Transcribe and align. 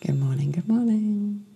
Good 0.00 0.20
morning, 0.20 0.52
good 0.52 0.68
morning. 0.68 1.46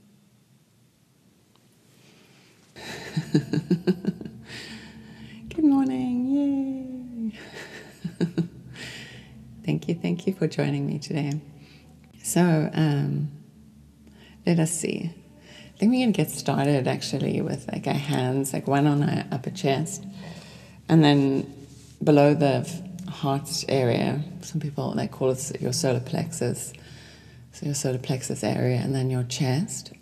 good 5.50 5.64
morning, 5.64 6.26
yay. 6.26 7.38
thank 9.64 9.88
you, 9.88 9.94
thank 9.94 10.26
you 10.26 10.32
for 10.32 10.48
joining 10.48 10.86
me 10.86 10.98
today. 10.98 11.38
So, 12.22 12.70
um, 12.72 13.30
let 14.46 14.58
us 14.58 14.72
see. 14.72 15.12
I 15.74 15.78
think 15.78 15.92
going 15.92 16.12
to 16.12 16.16
get 16.16 16.30
started 16.30 16.88
actually 16.88 17.42
with 17.42 17.68
like 17.70 17.86
our 17.86 17.92
hands, 17.92 18.54
like 18.54 18.66
one 18.66 18.86
on 18.86 19.02
our 19.02 19.26
upper 19.30 19.50
chest, 19.50 20.02
and 20.88 21.04
then 21.04 21.52
below 22.02 22.32
the 22.34 22.66
heart 23.10 23.64
area. 23.68 24.22
Some 24.40 24.60
people 24.60 24.94
they 24.94 25.08
call 25.08 25.30
it 25.30 25.60
your 25.60 25.74
solar 25.74 26.00
plexus. 26.00 26.72
So 27.52 27.66
your 27.66 27.74
solar 27.74 27.98
plexus 27.98 28.44
area, 28.44 28.78
and 28.78 28.94
then 28.94 29.10
your 29.10 29.24
chest. 29.24 29.92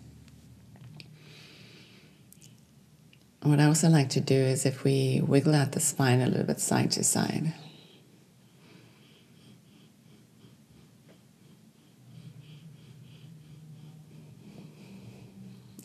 what 3.49 3.59
I 3.59 3.65
also 3.65 3.89
like 3.89 4.09
to 4.09 4.21
do 4.21 4.35
is 4.35 4.65
if 4.65 4.83
we 4.83 5.21
wiggle 5.25 5.55
out 5.55 5.71
the 5.71 5.79
spine 5.79 6.21
a 6.21 6.27
little 6.27 6.45
bit 6.45 6.59
side 6.59 6.91
to 6.91 7.03
side. 7.03 7.53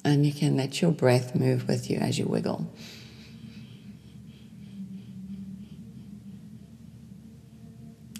And 0.04 0.26
you 0.26 0.32
can 0.32 0.56
let 0.56 0.82
your 0.82 0.92
breath 0.92 1.34
move 1.34 1.66
with 1.66 1.90
you 1.90 1.96
as 1.96 2.18
you 2.18 2.26
wiggle. 2.26 2.70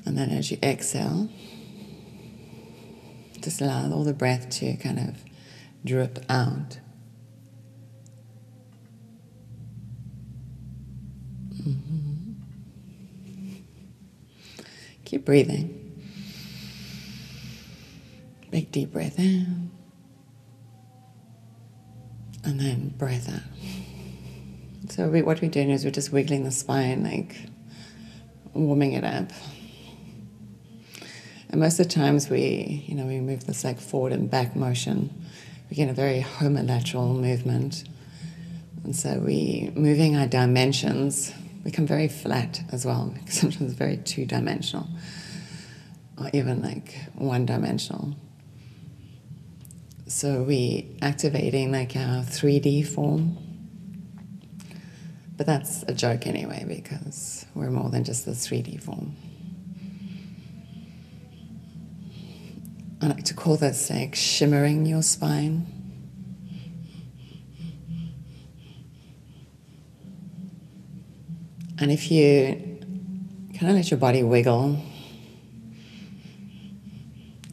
And 0.07 0.17
then 0.17 0.31
as 0.31 0.51
you 0.51 0.59
exhale, 0.63 1.29
just 3.45 3.61
allow 3.61 3.93
all 3.93 4.05
the 4.05 4.15
breath 4.15 4.49
to 4.49 4.75
kind 4.77 4.99
of 4.99 5.23
drip 5.85 6.25
out. 6.31 6.79
Mm-hmm. 11.63 12.33
Keep 15.05 15.27
breathing. 15.27 15.81
Big 18.51 18.73
deep 18.73 18.93
breath 18.93 19.19
in. 19.19 19.71
And 22.45 22.59
then 22.59 22.95
breath 22.97 23.29
out. 23.29 23.43
So 24.91 25.09
we, 25.09 25.21
what 25.23 25.43
we're 25.43 25.51
doing 25.51 25.71
is 25.71 25.85
we're 25.85 25.91
just 25.91 26.13
wiggling 26.13 26.45
the 26.45 26.51
spine, 26.51 27.05
like 27.05 27.37
warming 28.55 28.93
it 28.93 29.05
up. 29.05 29.33
And 31.51 31.61
most 31.61 31.79
of 31.79 31.89
the 31.89 31.95
times 31.95 32.29
we, 32.29 32.85
you 32.87 32.95
know, 32.95 33.07
we 33.07 33.21
move 33.21 33.47
this 33.47 33.65
like 33.65 33.81
forward 33.81 34.13
and 34.13 34.31
back 34.31 34.57
motion. 34.57 35.11
We 35.71 35.77
get 35.77 35.89
a 35.89 35.93
very 35.93 36.21
homolateral 36.21 37.19
movement. 37.19 37.85
And 38.85 38.95
so 38.95 39.19
we 39.19 39.73
moving 39.75 40.17
our 40.17 40.27
dimensions 40.27 41.33
become 41.65 41.87
very 41.87 42.09
flat 42.09 42.61
as 42.71 42.85
well, 42.85 43.15
sometimes 43.29 43.73
very 43.73 43.97
two 43.97 44.27
dimensional, 44.27 44.87
or 46.19 46.31
even 46.33 46.63
like 46.63 46.95
one 47.15 47.47
dimensional. 47.47 48.15
So 50.07 50.43
we 50.43 50.97
activating 51.01 51.73
like 51.73 51.97
our 51.97 52.23
3D 52.23 52.87
form. 52.87 53.39
But 55.37 55.47
that's 55.47 55.83
a 55.85 55.95
joke 55.95 56.27
anyway, 56.27 56.65
because 56.69 57.47
we're 57.55 57.71
more 57.71 57.91
than 57.91 58.05
just 58.05 58.25
the 58.25 58.33
3D 58.33 58.81
form. 58.81 59.17
I 63.05 63.09
like 63.09 63.25
to 63.25 63.35
call 63.35 63.59
this 63.59 63.91
like 63.91 64.15
shimmering 64.15 64.87
your 64.87 65.03
spine. 65.03 65.67
And 71.79 71.93
if 71.93 72.11
you 72.11 72.81
kind 73.59 73.71
of 73.71 73.77
let 73.77 73.91
your 73.91 74.01
body 74.01 74.23
wiggle, 74.23 74.83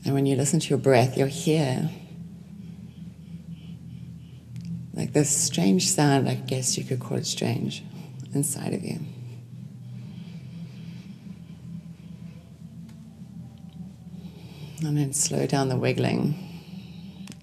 and 0.05 0.13
when 0.13 0.25
you 0.25 0.37
listen 0.37 0.61
to 0.61 0.69
your 0.69 0.79
breath, 0.79 1.17
you'll 1.17 1.27
hear 1.27 1.89
like 4.93 5.11
this 5.11 5.35
strange 5.35 5.89
sound, 5.89 6.29
I 6.29 6.35
guess 6.35 6.77
you 6.77 6.85
could 6.85 7.01
call 7.01 7.17
it 7.17 7.25
strange, 7.25 7.83
inside 8.33 8.73
of 8.73 8.85
you. 8.85 9.01
And 14.83 14.97
then 14.97 15.13
slow 15.13 15.45
down 15.45 15.69
the 15.69 15.77
wiggling. 15.77 16.35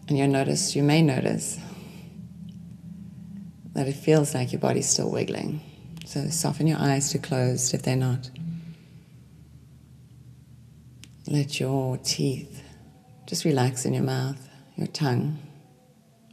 And 0.08 0.18
you'll 0.18 0.28
notice, 0.28 0.74
you 0.74 0.82
may 0.82 1.02
notice 1.02 1.58
that 3.74 3.86
it 3.86 3.94
feels 3.94 4.34
like 4.34 4.52
your 4.52 4.60
body's 4.60 4.88
still 4.88 5.10
wiggling. 5.10 5.60
So 6.04 6.28
soften 6.28 6.66
your 6.66 6.78
eyes 6.78 7.12
to 7.12 7.18
closed 7.18 7.74
if 7.74 7.82
they're 7.82 7.94
not. 7.94 8.30
Let 11.28 11.60
your 11.60 11.98
teeth 11.98 12.62
just 13.26 13.44
relax 13.44 13.84
in 13.84 13.92
your 13.92 14.02
mouth, 14.02 14.48
your 14.76 14.86
tongue, 14.86 15.38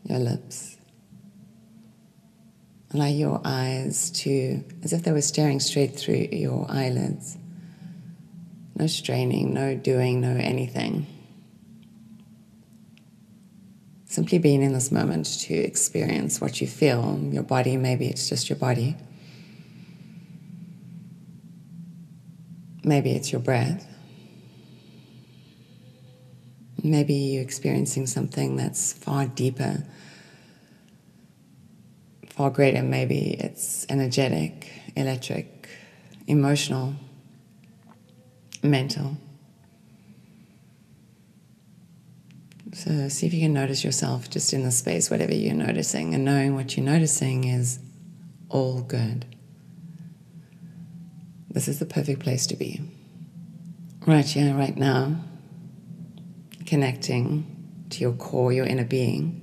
your 0.05 0.19
lips. 0.19 0.77
Allow 2.93 3.07
your 3.07 3.41
eyes 3.43 4.09
to, 4.11 4.63
as 4.81 4.93
if 4.93 5.03
they 5.03 5.11
were 5.11 5.22
staring 5.22 5.59
straight 5.59 5.99
through 5.99 6.29
your 6.31 6.66
eyelids. 6.69 7.37
No 8.75 8.88
straining, 8.88 9.53
no 9.53 9.75
doing, 9.75 10.19
no 10.19 10.36
anything. 10.36 11.08
Simply 14.06 14.38
being 14.38 14.62
in 14.62 14.74
this 14.74 14.91
moment 14.91 15.25
to 15.41 15.53
experience 15.53 16.41
what 16.41 16.59
you 16.59 16.68
feel, 16.68 17.19
your 17.31 17.44
body, 17.44 17.78
maybe 17.78 18.08
it's 18.08 18.28
just 18.28 18.50
your 18.50 18.58
body. 18.58 18.96
Maybe 22.84 23.12
it's 23.12 23.31
your 23.31 23.41
breath. 23.41 23.88
Maybe 26.84 27.14
you're 27.14 27.44
experiencing 27.44 28.06
something 28.08 28.58
that's 28.58 28.94
far 28.94 29.25
deeper, 29.25 29.84
far 32.30 32.52
greater. 32.52 32.84
Maybe 32.84 33.38
it's 33.40 33.88
energetic, 33.90 34.69
electric, 34.96 35.68
emotional 36.28 36.94
mental. 38.63 39.17
So 42.73 43.07
see 43.07 43.25
if 43.25 43.33
you 43.33 43.39
can 43.39 43.53
notice 43.53 43.83
yourself 43.83 44.29
just 44.29 44.51
in 44.51 44.63
the 44.63 44.71
space, 44.71 45.09
whatever 45.09 45.33
you're 45.33 45.53
noticing, 45.53 46.13
and 46.13 46.25
knowing 46.25 46.55
what 46.55 46.75
you're 46.75 46.85
noticing 46.85 47.45
is 47.45 47.79
all 48.49 48.81
good. 48.81 49.25
This 51.49 51.69
is 51.69 51.79
the 51.79 51.85
perfect 51.85 52.19
place 52.19 52.45
to 52.47 52.57
be. 52.57 52.81
Right 54.05 54.25
here, 54.25 54.53
right 54.53 54.75
now, 54.75 55.16
connecting 56.66 57.85
to 57.91 58.01
your 58.01 58.11
core, 58.11 58.51
your 58.51 58.66
inner 58.66 58.83
being, 58.83 59.41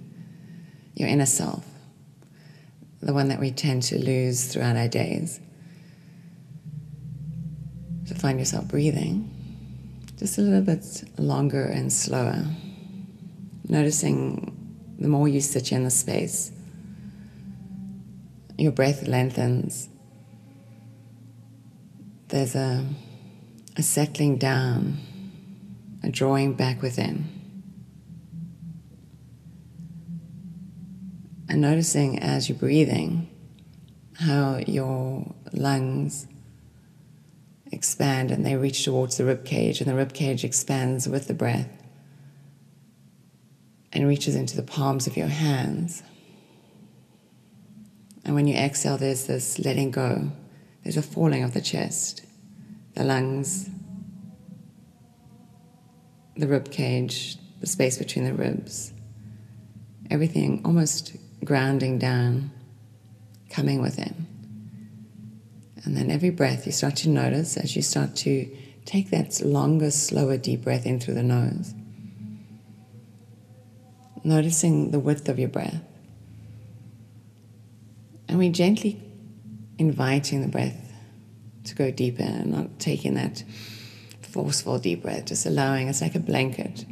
your 0.94 1.08
inner 1.08 1.26
self, 1.26 1.64
the 3.00 3.14
one 3.14 3.28
that 3.28 3.40
we 3.40 3.50
tend 3.50 3.82
to 3.84 3.98
lose 3.98 4.52
throughout 4.52 4.76
our 4.76 4.88
days 4.88 5.40
to 8.06 8.14
find 8.14 8.38
yourself 8.38 8.68
breathing 8.68 9.30
just 10.22 10.38
a 10.38 10.40
little 10.40 10.60
bit 10.60 11.02
longer 11.18 11.64
and 11.64 11.92
slower. 11.92 12.44
Noticing 13.68 14.56
the 15.00 15.08
more 15.08 15.26
you 15.26 15.40
sit 15.40 15.72
in 15.72 15.82
the 15.82 15.90
space, 15.90 16.52
your 18.56 18.70
breath 18.70 19.08
lengthens. 19.08 19.88
There's 22.28 22.54
a, 22.54 22.86
a 23.76 23.82
settling 23.82 24.38
down, 24.38 24.98
a 26.04 26.09
drawing 26.09 26.53
back 26.53 26.82
within. 26.82 27.24
And 31.48 31.60
noticing 31.60 32.21
as 32.21 32.48
you're 32.48 32.59
breathing 32.59 33.28
how 34.21 34.60
your 34.68 35.34
lungs 35.53 36.28
expand 37.72 38.30
and 38.30 38.45
they 38.45 38.54
reach 38.54 38.84
towards 38.84 39.16
the 39.16 39.24
rib 39.24 39.45
cage, 39.45 39.80
and 39.80 39.91
the 39.91 39.95
rib 39.95 40.13
cage 40.13 40.45
expands 40.45 41.09
with 41.09 41.27
the 41.27 41.34
breath 41.34 41.69
and 43.92 44.07
reaches 44.07 44.34
into 44.34 44.57
the 44.57 44.63
palms 44.63 45.07
of 45.07 45.16
your 45.16 45.27
hands. 45.27 46.03
And 48.24 48.34
when 48.34 48.47
you 48.47 48.54
exhale, 48.54 48.98
there's 48.98 49.27
this 49.27 49.59
letting 49.59 49.91
go, 49.91 50.30
there's 50.83 50.97
a 50.97 51.03
falling 51.03 51.42
of 51.42 51.54
the 51.54 51.60
chest, 51.60 52.24
the 52.95 53.04
lungs, 53.04 53.69
the 56.36 56.47
rib 56.47 56.71
cage, 56.71 57.36
the 57.60 57.66
space 57.66 57.98
between 57.98 58.25
the 58.25 58.34
ribs, 58.34 58.92
everything 60.10 60.63
almost 60.65 61.16
grounding 61.45 61.98
down, 61.98 62.51
coming 63.51 63.83
within. 63.83 64.31
And 65.84 65.96
then 65.96 66.10
every 66.10 66.30
breath 66.30 66.66
you 66.66 66.72
start 66.72 66.96
to 66.96 67.08
notice 67.08 67.56
as 67.56 67.74
you 67.74 67.82
start 67.82 68.14
to 68.16 68.48
take 68.84 69.10
that 69.10 69.40
longer, 69.44 69.90
slower, 69.90 70.36
deep 70.36 70.62
breath 70.62 70.86
in 70.86 71.00
through 71.00 71.14
the 71.14 71.22
nose. 71.22 71.74
noticing 74.24 74.90
the 74.90 75.00
width 75.00 75.28
of 75.28 75.38
your 75.38 75.48
breath. 75.48 75.82
And 78.28 78.38
we 78.38 78.48
gently 78.50 79.02
inviting 79.78 80.42
the 80.42 80.48
breath 80.48 80.92
to 81.64 81.74
go 81.74 81.90
deeper 81.90 82.24
not 82.44 82.78
taking 82.78 83.14
that 83.14 83.44
forceful 84.22 84.78
deep 84.78 85.02
breath, 85.02 85.26
just 85.26 85.44
allowing 85.44 85.88
it's 85.88 86.00
like 86.00 86.14
a 86.14 86.20
blanket, 86.20 86.86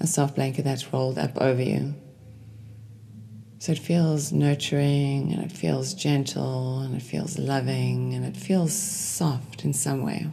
a 0.00 0.06
soft 0.06 0.36
blanket 0.36 0.62
that's 0.64 0.92
rolled 0.92 1.18
up 1.18 1.36
over 1.38 1.62
you. 1.62 1.94
So 3.60 3.72
it 3.72 3.78
feels 3.78 4.32
nurturing 4.32 5.32
and 5.32 5.44
it 5.44 5.50
feels 5.50 5.92
gentle 5.92 6.80
and 6.80 6.94
it 6.94 7.02
feels 7.02 7.38
loving 7.38 8.14
and 8.14 8.24
it 8.24 8.36
feels 8.36 8.72
soft 8.72 9.64
in 9.64 9.72
some 9.72 10.04
way. 10.04 10.28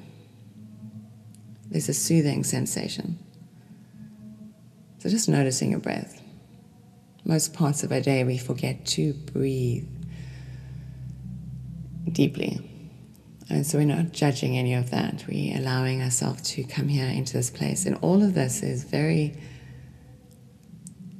There's 1.70 1.90
a 1.90 1.94
soothing 1.94 2.44
sensation. 2.44 3.18
So 5.00 5.10
just 5.10 5.28
noticing 5.28 5.72
your 5.72 5.80
breath. 5.80 6.22
Most 7.24 7.54
parts 7.54 7.84
of 7.84 7.92
our 7.92 8.00
day 8.00 8.24
we 8.24 8.38
forget 8.38 8.86
to 8.88 9.14
breathe 9.14 9.88
deeply. 12.12 12.62
And 13.50 13.66
so 13.66 13.80
we're 13.80 13.86
not 13.86 14.12
judging 14.12 14.56
any 14.56 14.76
of 14.76 14.92
that. 14.92 15.26
We're 15.28 15.58
allowing 15.58 16.04
ourselves 16.04 16.44
to 16.52 16.64
come 16.64 16.88
here 16.88 17.08
into 17.08 17.34
this 17.34 17.50
place. 17.50 17.88
And 17.88 17.98
all 18.02 18.24
of 18.24 18.36
this 18.36 18.62
is 18.62 18.84
very 18.84 19.36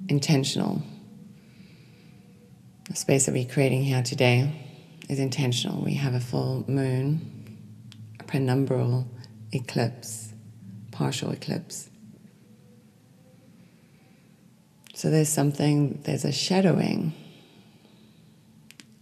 intentional. 0.08 0.84
The 2.90 2.96
space 2.96 3.26
that 3.26 3.34
we're 3.34 3.46
creating 3.46 3.84
here 3.84 4.04
today 4.04 4.52
is 5.10 5.20
intentional. 5.20 5.84
We 5.84 5.96
have 5.96 6.14
a 6.14 6.20
full 6.20 6.66
moon, 6.68 7.60
a 8.20 8.24
penumbral 8.24 9.06
eclipse, 9.52 10.34
partial 10.92 11.32
eclipse. 11.32 11.90
So 14.94 15.10
there's 15.10 15.30
something, 15.30 16.02
there's 16.04 16.26
a 16.26 16.32
shadowing 16.32 17.14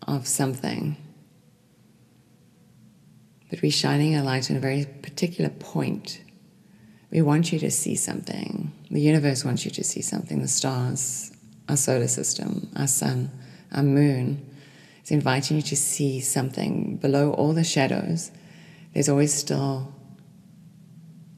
of 0.08 0.28
something 0.28 0.98
but 3.54 3.62
we're 3.62 3.70
shining 3.70 4.16
a 4.16 4.24
light 4.24 4.50
on 4.50 4.58
a 4.58 4.60
very 4.60 4.84
particular 5.04 5.52
point. 5.52 6.24
We 7.12 7.22
want 7.22 7.54
you 7.54 7.60
to 7.60 7.70
see 7.70 7.94
something. 7.94 8.72
The 8.90 9.00
universe 9.00 9.46
wants 9.46 9.64
you 9.64 9.70
to 9.70 9.84
see 9.84 10.02
something. 10.02 10.42
The 10.42 10.48
stars, 10.48 11.32
our 11.70 11.78
solar 11.78 12.08
system, 12.08 12.72
our 12.76 12.88
sun, 12.88 13.30
our 13.74 13.84
moon 13.84 14.46
is 15.04 15.12
inviting 15.12 15.58
you 15.58 15.64
to 15.64 15.76
see 15.76 16.20
something 16.20 16.98
below 16.98 17.32
all 17.32 17.54
the 17.54 17.64
shadows. 17.64 18.32
There's 18.94 19.10
always 19.10 19.34
still, 19.34 19.94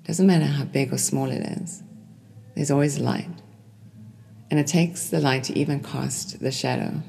doesn't 0.03 0.27
matter 0.27 0.45
how 0.45 0.65
big 0.65 0.93
or 0.93 0.97
small 0.97 1.31
it 1.31 1.41
is, 1.61 1.83
there's 2.55 2.71
always 2.71 2.99
light. 2.99 3.29
And 4.51 4.59
it 4.59 4.67
takes 4.67 5.09
the 5.09 5.19
light 5.19 5.43
to 5.45 5.57
even 5.57 5.81
cast 5.81 6.39
the 6.39 6.51
shadow. 6.51 7.01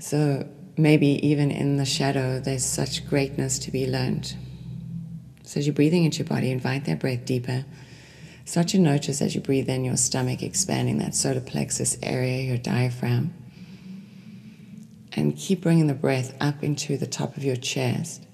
So 0.00 0.48
maybe 0.76 1.24
even 1.26 1.50
in 1.50 1.76
the 1.76 1.84
shadow, 1.84 2.40
there's 2.40 2.64
such 2.64 3.08
greatness 3.08 3.58
to 3.60 3.70
be 3.70 3.86
learned. 3.86 4.34
So 5.42 5.60
as 5.60 5.66
you're 5.66 5.74
breathing 5.74 6.04
into 6.04 6.18
your 6.18 6.28
body, 6.28 6.50
invite 6.50 6.84
that 6.86 7.00
breath 7.00 7.24
deeper. 7.24 7.64
Start 8.48 8.68
to 8.68 8.78
notice 8.78 9.20
as 9.20 9.34
you 9.34 9.42
breathe 9.42 9.68
in 9.68 9.84
your 9.84 9.98
stomach 9.98 10.42
expanding 10.42 10.96
that 10.96 11.14
solar 11.14 11.42
plexus 11.42 11.98
area, 12.02 12.40
your 12.40 12.56
diaphragm. 12.56 13.34
And 15.12 15.36
keep 15.36 15.60
bringing 15.60 15.86
the 15.86 15.92
breath 15.92 16.34
up 16.40 16.64
into 16.64 16.96
the 16.96 17.06
top 17.06 17.36
of 17.36 17.44
your 17.44 17.56
chest 17.56 18.24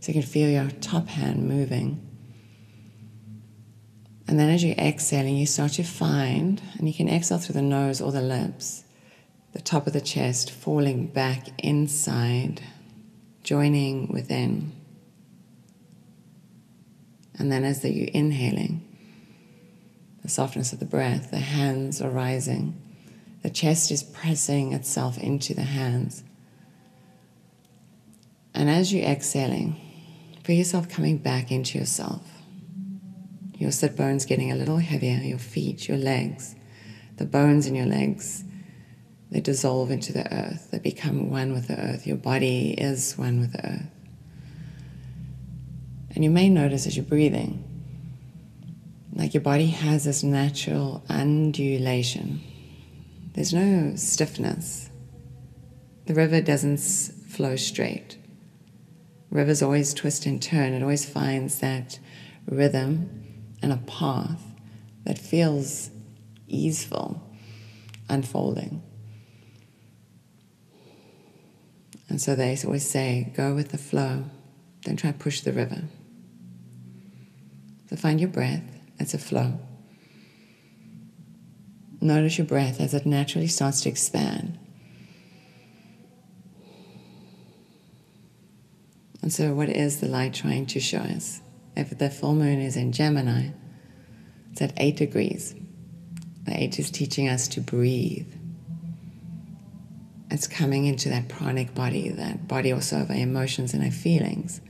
so 0.00 0.08
you 0.08 0.14
can 0.14 0.28
feel 0.28 0.50
your 0.50 0.68
top 0.80 1.06
hand 1.06 1.48
moving. 1.48 2.04
And 4.26 4.36
then 4.36 4.50
as 4.50 4.64
you're 4.64 4.74
exhaling, 4.74 5.36
you 5.36 5.46
start 5.46 5.74
to 5.74 5.84
find, 5.84 6.60
and 6.76 6.88
you 6.88 6.94
can 6.94 7.08
exhale 7.08 7.38
through 7.38 7.52
the 7.54 7.62
nose 7.62 8.00
or 8.00 8.10
the 8.10 8.22
lips, 8.22 8.82
the 9.52 9.62
top 9.62 9.86
of 9.86 9.92
the 9.92 10.00
chest 10.00 10.50
falling 10.50 11.06
back 11.06 11.50
inside, 11.58 12.62
joining 13.44 14.08
within. 14.08 14.72
And 17.38 17.52
then 17.52 17.62
as 17.62 17.84
you're 17.84 18.08
inhaling, 18.08 18.85
the 20.26 20.32
softness 20.32 20.72
of 20.72 20.80
the 20.80 20.84
breath, 20.84 21.30
the 21.30 21.38
hands 21.38 22.02
are 22.02 22.10
rising, 22.10 22.76
the 23.44 23.48
chest 23.48 23.92
is 23.92 24.02
pressing 24.02 24.72
itself 24.72 25.16
into 25.18 25.54
the 25.54 25.62
hands. 25.62 26.24
And 28.52 28.68
as 28.68 28.92
you're 28.92 29.06
exhaling, 29.06 29.80
feel 30.42 30.56
yourself 30.56 30.88
coming 30.88 31.18
back 31.18 31.52
into 31.52 31.78
yourself. 31.78 32.26
Your 33.56 33.70
sit 33.70 33.96
bones 33.96 34.26
getting 34.26 34.50
a 34.50 34.56
little 34.56 34.78
heavier, 34.78 35.18
your 35.18 35.38
feet, 35.38 35.86
your 35.86 35.96
legs, 35.96 36.56
the 37.18 37.24
bones 37.24 37.68
in 37.68 37.76
your 37.76 37.86
legs 37.86 38.42
they 39.30 39.40
dissolve 39.40 39.92
into 39.92 40.12
the 40.12 40.26
earth. 40.34 40.72
They 40.72 40.80
become 40.80 41.30
one 41.30 41.52
with 41.52 41.68
the 41.68 41.78
earth. 41.78 42.04
Your 42.04 42.16
body 42.16 42.70
is 42.72 43.14
one 43.16 43.38
with 43.38 43.52
the 43.52 43.64
earth. 43.64 43.90
And 46.16 46.24
you 46.24 46.30
may 46.30 46.48
notice 46.48 46.84
as 46.88 46.96
you're 46.96 47.04
breathing, 47.04 47.75
like 49.16 49.32
your 49.32 49.40
body 49.40 49.68
has 49.68 50.04
this 50.04 50.22
natural 50.22 51.02
undulation. 51.08 52.40
There's 53.32 53.54
no 53.54 53.94
stiffness. 53.96 54.90
The 56.04 56.14
river 56.14 56.42
doesn't 56.42 56.78
flow 56.78 57.56
straight. 57.56 58.18
Rivers 59.30 59.62
always 59.62 59.94
twist 59.94 60.26
and 60.26 60.40
turn. 60.40 60.74
It 60.74 60.82
always 60.82 61.08
finds 61.08 61.60
that 61.60 61.98
rhythm 62.46 63.24
and 63.62 63.72
a 63.72 63.78
path 63.78 64.42
that 65.04 65.18
feels 65.18 65.90
easeful 66.46 67.22
unfolding. 68.10 68.82
And 72.08 72.20
so 72.20 72.36
they 72.36 72.56
always 72.64 72.88
say, 72.88 73.32
go 73.34 73.54
with 73.54 73.70
the 73.70 73.78
flow, 73.78 74.24
don't 74.82 74.96
try 74.96 75.10
to 75.10 75.18
push 75.18 75.40
the 75.40 75.52
river. 75.52 75.84
So 77.88 77.96
find 77.96 78.20
your 78.20 78.28
breath 78.28 78.75
as 78.98 79.14
a 79.14 79.18
flow. 79.18 79.58
Notice 82.00 82.38
your 82.38 82.46
breath 82.46 82.80
as 82.80 82.94
it 82.94 83.06
naturally 83.06 83.48
starts 83.48 83.80
to 83.82 83.88
expand. 83.88 84.58
And 89.22 89.32
so, 89.32 89.54
what 89.54 89.68
is 89.68 90.00
the 90.00 90.06
light 90.06 90.34
trying 90.34 90.66
to 90.66 90.78
show 90.78 90.98
us? 90.98 91.40
If 91.76 91.98
the 91.98 92.10
full 92.10 92.34
moon 92.34 92.60
is 92.60 92.76
in 92.76 92.92
Gemini, 92.92 93.48
it's 94.52 94.62
at 94.62 94.72
eight 94.76 94.96
degrees. 94.96 95.54
The 96.44 96.56
eight 96.56 96.78
is 96.78 96.90
teaching 96.90 97.28
us 97.28 97.48
to 97.48 97.60
breathe. 97.60 98.32
It's 100.30 100.46
coming 100.46 100.86
into 100.86 101.08
that 101.08 101.28
pranic 101.28 101.74
body, 101.74 102.08
that 102.10 102.46
body 102.46 102.72
also 102.72 103.00
of 103.00 103.10
our 103.10 103.16
emotions 103.16 103.74
and 103.74 103.82
our 103.82 103.90
feelings. 103.90 104.60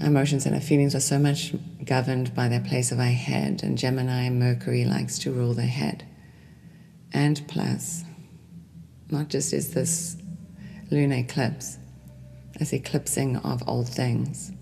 Emotions 0.00 0.44
and 0.44 0.54
our 0.54 0.60
feelings 0.60 0.94
are 0.94 1.00
so 1.00 1.18
much 1.18 1.54
governed 1.84 2.34
by 2.34 2.48
their 2.48 2.60
place 2.60 2.92
of 2.92 2.98
our 2.98 3.06
head, 3.06 3.62
and 3.62 3.78
Gemini 3.78 4.28
Mercury 4.28 4.84
likes 4.84 5.18
to 5.20 5.32
rule 5.32 5.54
the 5.54 5.62
head. 5.62 6.04
And 7.12 7.40
plus, 7.48 8.04
not 9.10 9.28
just 9.28 9.54
is 9.54 9.72
this 9.72 10.16
lunar 10.90 11.16
eclipse, 11.16 11.78
as 12.60 12.72
eclipsing 12.72 13.38
of 13.38 13.66
old 13.66 13.88
things, 13.88 14.52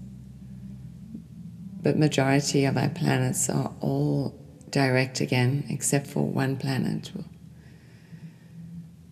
but 1.82 1.98
majority 1.98 2.64
of 2.64 2.76
our 2.76 2.88
planets 2.88 3.50
are 3.50 3.72
all 3.80 4.38
direct 4.70 5.20
again, 5.20 5.64
except 5.68 6.06
for 6.06 6.24
one 6.24 6.56
planet, 6.56 7.10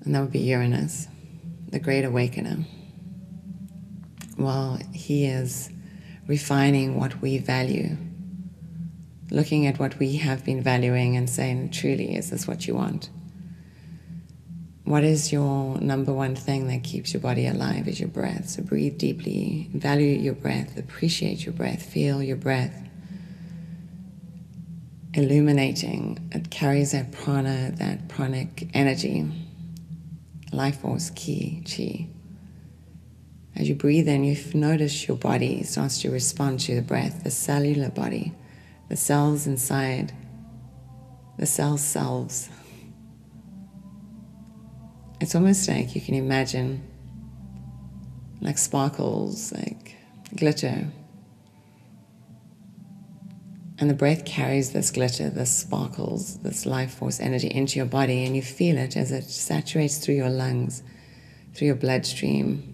and 0.05 0.15
that 0.15 0.21
would 0.21 0.33
be 0.33 0.41
Uranus, 0.41 1.09
the 1.69 1.81
great 1.81 2.05
awakener. 2.05 2.65
While 4.37 4.79
he 4.93 5.27
is 5.27 5.71
refining 6.27 6.99
what 6.99 7.21
we 7.21 7.39
value, 7.39 7.97
looking 9.31 9.67
at 9.67 9.79
what 9.79 9.99
we 9.99 10.17
have 10.17 10.45
been 10.45 10.63
valuing 10.63 11.17
and 11.17 11.29
saying, 11.29 11.71
truly, 11.71 12.15
is 12.17 12.31
this 12.31 12.47
what 12.47 12.67
you 12.67 12.75
want? 12.75 13.11
What 14.85 15.05
is 15.05 15.33
your 15.33 15.79
number 15.79 16.13
one 16.13 16.35
thing 16.35 16.67
that 16.69 16.83
keeps 16.83 17.13
your 17.15 17.21
body 17.21 17.47
alive? 17.47 17.89
Is 17.89 18.01
your 18.01 18.09
breath. 18.09 18.49
So 18.49 18.63
breathe 18.63 18.99
deeply, 18.99 19.71
value 19.73 20.19
your 20.19 20.35
breath, 20.35 20.77
appreciate 20.77 21.45
your 21.45 21.55
breath, 21.55 21.83
feel 21.83 22.23
your 22.23 22.37
breath 22.37 22.89
illuminating. 25.15 26.19
It 26.33 26.51
carries 26.51 26.93
that 26.93 27.13
prana, 27.13 27.73
that 27.77 28.09
pranic 28.09 28.71
energy 28.75 29.31
life 30.53 30.81
force, 30.81 31.11
ki, 31.11 31.63
chi. 31.67 32.09
As 33.55 33.69
you 33.69 33.75
breathe 33.75 34.09
in, 34.09 34.25
you 34.25 34.37
notice 34.55 35.07
your 35.07 35.17
body 35.17 35.63
starts 35.63 36.01
to 36.03 36.11
respond 36.11 36.61
to 36.61 36.75
the 36.75 36.83
breath, 36.83 37.23
the 37.23 37.31
cellular 37.31 37.91
body, 37.91 38.33
the 38.89 38.97
cells 38.97 39.47
inside, 39.47 40.13
the 41.39 41.47
cell 41.47 41.77
selves. 41.77 42.49
It's 45.21 45.35
almost 45.35 45.69
like 45.69 45.95
you 45.95 46.01
can 46.01 46.15
imagine 46.15 46.83
like 48.41 48.59
sparkles, 48.59 49.53
like 49.53 49.97
glitter. 50.35 50.89
And 53.79 53.91
the 53.91 53.95
breath 53.95 54.25
carries 54.25 54.73
this 54.73 54.91
glitter, 54.91 55.29
this 55.29 55.57
sparkles, 55.57 56.39
this 56.39 56.67
life 56.67 56.95
force 56.95 57.21
energy 57.21 57.49
into 57.49 57.77
your 57.77 57.87
body, 57.87 58.25
and 58.25 58.35
you 58.35 58.43
feel 58.43 58.79
it 58.79 58.97
as 58.97 59.13
it 59.13 59.25
saturates 59.25 59.99
through 59.99 60.15
your 60.15 60.31
lungs, 60.31 60.83
through 61.55 61.67
your 61.67 61.77
bloodstream, 61.77 62.72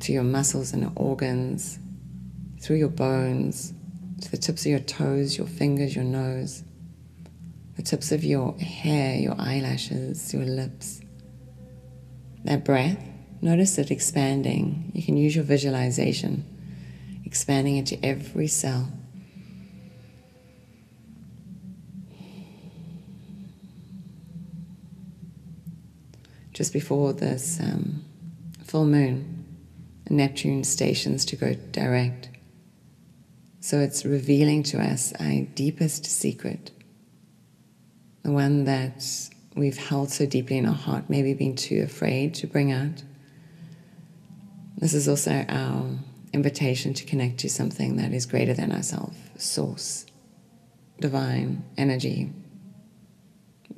to 0.00 0.12
your 0.12 0.22
muscles 0.22 0.72
and 0.72 0.90
organs, 0.96 1.78
through 2.60 2.76
your 2.76 2.88
bones, 2.88 3.72
to 4.20 4.30
the 4.30 4.36
tips 4.36 4.62
of 4.62 4.70
your 4.70 4.80
toes, 4.80 5.38
your 5.38 5.46
fingers, 5.46 5.94
your 5.94 6.04
nose, 6.04 6.62
the 7.76 7.82
tips 7.82 8.12
of 8.12 8.24
your 8.24 8.56
hair, 8.58 9.16
your 9.16 9.34
eyelashes, 9.38 10.32
your 10.34 10.44
lips. 10.44 11.00
That 12.44 12.64
breath, 12.64 12.98
notice 13.40 13.78
it 13.78 13.90
expanding. 13.90 14.90
You 14.94 15.02
can 15.02 15.16
use 15.16 15.34
your 15.34 15.44
visualization, 15.44 16.44
expanding 17.24 17.76
into 17.76 18.02
every 18.04 18.48
cell. 18.48 18.88
Just 26.52 26.72
before 26.74 27.14
this 27.14 27.58
um, 27.60 28.04
full 28.64 28.84
moon, 28.84 29.39
Neptune 30.10 30.64
stations 30.64 31.24
to 31.26 31.36
go 31.36 31.54
direct. 31.54 32.28
So 33.60 33.78
it's 33.78 34.04
revealing 34.04 34.62
to 34.64 34.80
us 34.80 35.12
our 35.20 35.42
deepest 35.54 36.04
secret, 36.04 36.72
the 38.22 38.32
one 38.32 38.64
that 38.64 39.04
we've 39.54 39.76
held 39.76 40.10
so 40.10 40.26
deeply 40.26 40.58
in 40.58 40.66
our 40.66 40.74
heart, 40.74 41.04
maybe 41.08 41.32
been 41.34 41.54
too 41.54 41.82
afraid 41.82 42.34
to 42.34 42.46
bring 42.46 42.72
out. 42.72 43.04
This 44.78 44.94
is 44.94 45.08
also 45.08 45.44
our 45.48 45.98
invitation 46.32 46.94
to 46.94 47.04
connect 47.04 47.38
to 47.38 47.50
something 47.50 47.96
that 47.96 48.12
is 48.12 48.26
greater 48.26 48.54
than 48.54 48.72
ourselves 48.72 49.16
source, 49.36 50.06
divine 51.00 51.64
energy, 51.78 52.32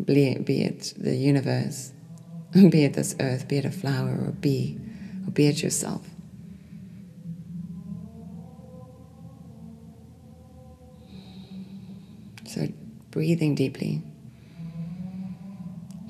be 0.04 0.28
it, 0.28 0.44
be 0.44 0.62
it 0.62 0.94
the 0.96 1.14
universe, 1.14 1.92
be 2.52 2.84
it 2.84 2.94
this 2.94 3.14
earth, 3.20 3.46
be 3.48 3.58
it 3.58 3.64
a 3.64 3.70
flower 3.70 4.18
or 4.20 4.28
a 4.28 4.32
bee, 4.32 4.78
or 5.26 5.30
be 5.30 5.46
it 5.46 5.62
yourself. 5.62 6.11
So, 12.52 12.68
breathing 13.10 13.54
deeply. 13.54 14.02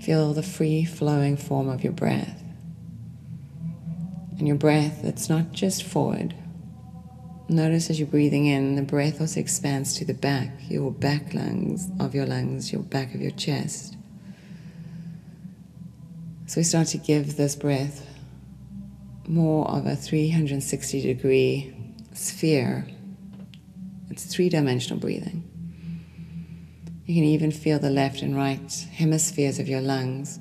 Feel 0.00 0.34
the 0.34 0.42
free 0.42 0.84
flowing 0.84 1.36
form 1.36 1.68
of 1.68 1.84
your 1.84 1.92
breath. 1.92 2.42
And 4.38 4.48
your 4.48 4.56
breath, 4.56 5.04
it's 5.04 5.28
not 5.28 5.52
just 5.52 5.84
forward. 5.84 6.34
Notice 7.48 7.90
as 7.90 8.00
you're 8.00 8.08
breathing 8.08 8.46
in, 8.46 8.74
the 8.74 8.82
breath 8.82 9.20
also 9.20 9.38
expands 9.38 9.94
to 9.98 10.04
the 10.04 10.14
back, 10.14 10.50
your 10.68 10.90
back 10.90 11.32
lungs 11.32 11.88
of 12.00 12.12
your 12.12 12.26
lungs, 12.26 12.72
your 12.72 12.82
back 12.82 13.14
of 13.14 13.20
your 13.20 13.30
chest. 13.30 13.96
So 16.46 16.58
we 16.58 16.64
start 16.64 16.88
to 16.88 16.98
give 16.98 17.36
this 17.36 17.54
breath 17.54 18.04
more 19.28 19.70
of 19.70 19.86
a 19.86 19.94
360 19.94 21.02
degree 21.02 21.72
sphere. 22.14 22.88
It's 24.10 24.24
three 24.24 24.48
dimensional 24.48 24.98
breathing. 24.98 25.48
You 27.12 27.20
can 27.20 27.28
even 27.28 27.50
feel 27.50 27.78
the 27.78 27.90
left 27.90 28.22
and 28.22 28.34
right 28.34 28.86
hemispheres 28.94 29.58
of 29.58 29.68
your 29.68 29.82
lungs, 29.82 30.40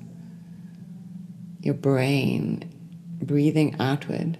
your 1.60 1.74
brain 1.74 2.64
breathing 3.20 3.76
outward. 3.78 4.38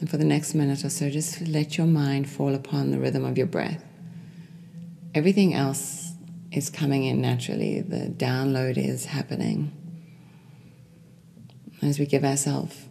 And 0.00 0.08
for 0.08 0.16
the 0.16 0.24
next 0.24 0.54
minute 0.54 0.82
or 0.82 0.88
so, 0.88 1.10
just 1.10 1.42
let 1.42 1.76
your 1.76 1.86
mind 1.86 2.26
fall 2.26 2.54
upon 2.54 2.90
the 2.90 2.98
rhythm 2.98 3.26
of 3.26 3.36
your 3.36 3.46
breath. 3.46 3.84
Everything 5.14 5.52
else 5.52 6.14
is 6.50 6.70
coming 6.70 7.04
in 7.04 7.20
naturally, 7.20 7.82
the 7.82 8.08
download 8.08 8.78
is 8.78 9.04
happening. 9.04 9.72
As 11.82 11.98
we 11.98 12.06
give 12.06 12.24
ourselves 12.24 12.86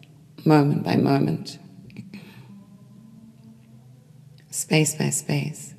moment 0.45 0.83
by 0.83 0.97
moment 0.97 1.57
space 4.55 4.95
by 4.95 5.09
space, 5.09 5.75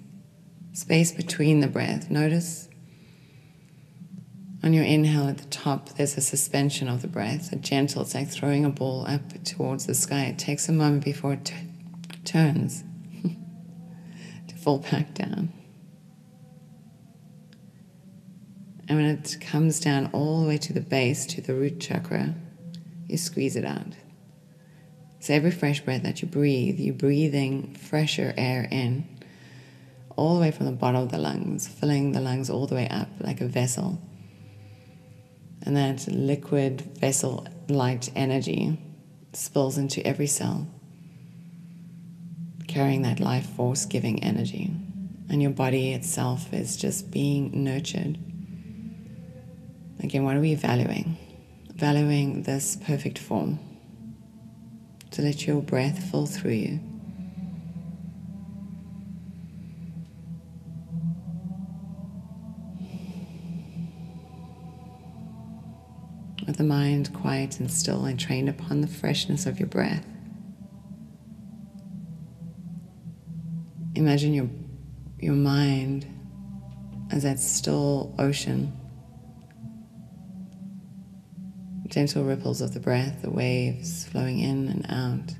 space 0.74 1.10
between 1.10 1.60
the 1.60 1.66
breath. 1.66 2.10
Notice 2.10 2.68
on 4.62 4.74
your 4.74 4.84
inhale 4.84 5.28
at 5.28 5.38
the 5.38 5.46
top, 5.46 5.90
there's 5.90 6.18
a 6.18 6.20
suspension 6.20 6.86
of 6.86 7.00
the 7.00 7.08
breath, 7.08 7.52
a 7.52 7.56
gentle, 7.56 8.02
it's 8.02 8.14
like 8.14 8.28
throwing 8.28 8.66
a 8.66 8.68
ball 8.68 9.06
up 9.06 9.42
towards 9.44 9.86
the 9.86 9.94
sky. 9.94 10.24
It 10.24 10.38
takes 10.38 10.68
a 10.68 10.72
moment 10.72 11.04
before 11.04 11.32
it 11.32 11.46
t- 11.46 11.54
turns 12.24 12.84
to 14.48 14.54
fall 14.56 14.78
back 14.78 15.14
down. 15.14 15.52
And 18.88 18.98
when 18.98 19.06
it 19.06 19.38
comes 19.40 19.80
down 19.80 20.10
all 20.12 20.42
the 20.42 20.48
way 20.48 20.58
to 20.58 20.74
the 20.74 20.82
base, 20.82 21.24
to 21.26 21.40
the 21.40 21.54
root 21.54 21.80
chakra, 21.80 22.34
you 23.08 23.16
squeeze 23.16 23.56
it 23.56 23.64
out. 23.64 23.94
So 25.26 25.34
every 25.34 25.50
fresh 25.50 25.80
breath 25.80 26.04
that 26.04 26.22
you 26.22 26.28
breathe, 26.28 26.78
you're 26.78 26.94
breathing 26.94 27.74
fresher 27.74 28.32
air 28.36 28.68
in, 28.70 29.08
all 30.14 30.36
the 30.36 30.40
way 30.40 30.52
from 30.52 30.66
the 30.66 30.72
bottom 30.72 31.02
of 31.02 31.10
the 31.10 31.18
lungs, 31.18 31.66
filling 31.66 32.12
the 32.12 32.20
lungs 32.20 32.48
all 32.48 32.68
the 32.68 32.76
way 32.76 32.86
up 32.88 33.08
like 33.18 33.40
a 33.40 33.48
vessel. 33.48 34.00
And 35.62 35.76
that 35.76 36.06
liquid 36.06 36.80
vessel 37.00 37.44
light 37.68 38.08
energy 38.14 38.78
spills 39.32 39.78
into 39.78 40.06
every 40.06 40.28
cell, 40.28 40.68
carrying 42.68 43.02
that 43.02 43.18
life 43.18 43.46
force 43.46 43.84
giving 43.84 44.22
energy. 44.22 44.70
And 45.28 45.42
your 45.42 45.50
body 45.50 45.92
itself 45.92 46.54
is 46.54 46.76
just 46.76 47.10
being 47.10 47.64
nurtured. 47.64 48.16
Again, 49.98 50.22
what 50.22 50.36
are 50.36 50.40
we 50.40 50.54
valuing? 50.54 51.16
Valuing 51.74 52.44
this 52.44 52.76
perfect 52.76 53.18
form 53.18 53.58
to 55.10 55.22
let 55.22 55.46
your 55.46 55.62
breath 55.62 56.10
fall 56.10 56.26
through 56.26 56.52
you. 56.52 56.80
With 66.46 66.58
the 66.58 66.64
mind 66.64 67.12
quiet 67.12 67.58
and 67.58 67.70
still 67.70 68.04
and 68.04 68.18
trained 68.18 68.48
upon 68.48 68.80
the 68.80 68.86
freshness 68.86 69.46
of 69.46 69.58
your 69.58 69.68
breath. 69.68 70.06
Imagine 73.94 74.34
your, 74.34 74.48
your 75.18 75.34
mind 75.34 76.06
as 77.10 77.22
that 77.22 77.40
still 77.40 78.14
ocean 78.18 78.72
gentle 81.88 82.24
ripples 82.24 82.60
of 82.60 82.74
the 82.74 82.80
breath, 82.80 83.22
the 83.22 83.30
waves 83.30 84.06
flowing 84.06 84.38
in 84.38 84.68
and 84.68 84.86
out. 84.88 85.34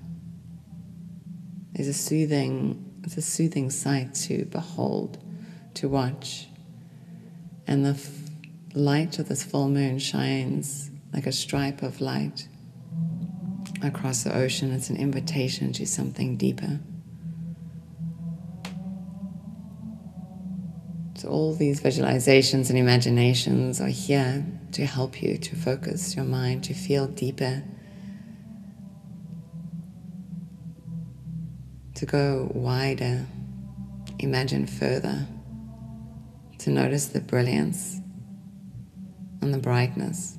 There's 1.73 1.89
a 1.89 1.95
soothing, 1.95 3.01
it's 3.05 3.17
a 3.17 3.23
soothing 3.23 3.71
sight 3.71 4.15
to 4.15 4.45
behold, 4.47 5.19
to 5.75 5.89
watch. 5.89 6.49
And 7.67 7.85
the 7.85 7.91
f- 7.91 8.11
light 8.75 9.19
of 9.19 9.29
this 9.29 9.43
full 9.43 9.69
moon 9.69 9.99
shines 9.99 10.91
like 11.13 11.27
a 11.27 11.33
stripe 11.33 11.83
of 11.83 12.01
light 12.01 12.49
across 13.83 14.23
the 14.23 14.35
ocean. 14.35 14.73
It's 14.73 14.91
an 14.91 14.97
invitation 14.97 15.73
to 15.75 15.87
something 15.87 16.37
deeper. 16.37 16.81
So, 21.17 21.29
all 21.29 21.55
these 21.55 21.81
visualizations 21.81 22.69
and 22.69 22.79
imaginations 22.79 23.81
are 23.81 23.89
here 23.89 24.45
to 24.73 24.85
help 24.85 25.23
you 25.23 25.39
to 25.39 25.57
focus 25.57 26.15
your 26.15 26.27
mind, 26.27 26.65
to 26.65 26.75
feel 26.75 27.07
deeper, 27.07 27.63
to 31.95 32.05
go 32.05 32.51
wider, 32.53 33.25
imagine 34.19 34.67
further, 34.67 35.27
to 36.59 36.71
notice 36.71 37.07
the 37.07 37.21
brilliance 37.21 37.99
and 39.41 39.55
the 39.55 39.59
brightness. 39.59 40.37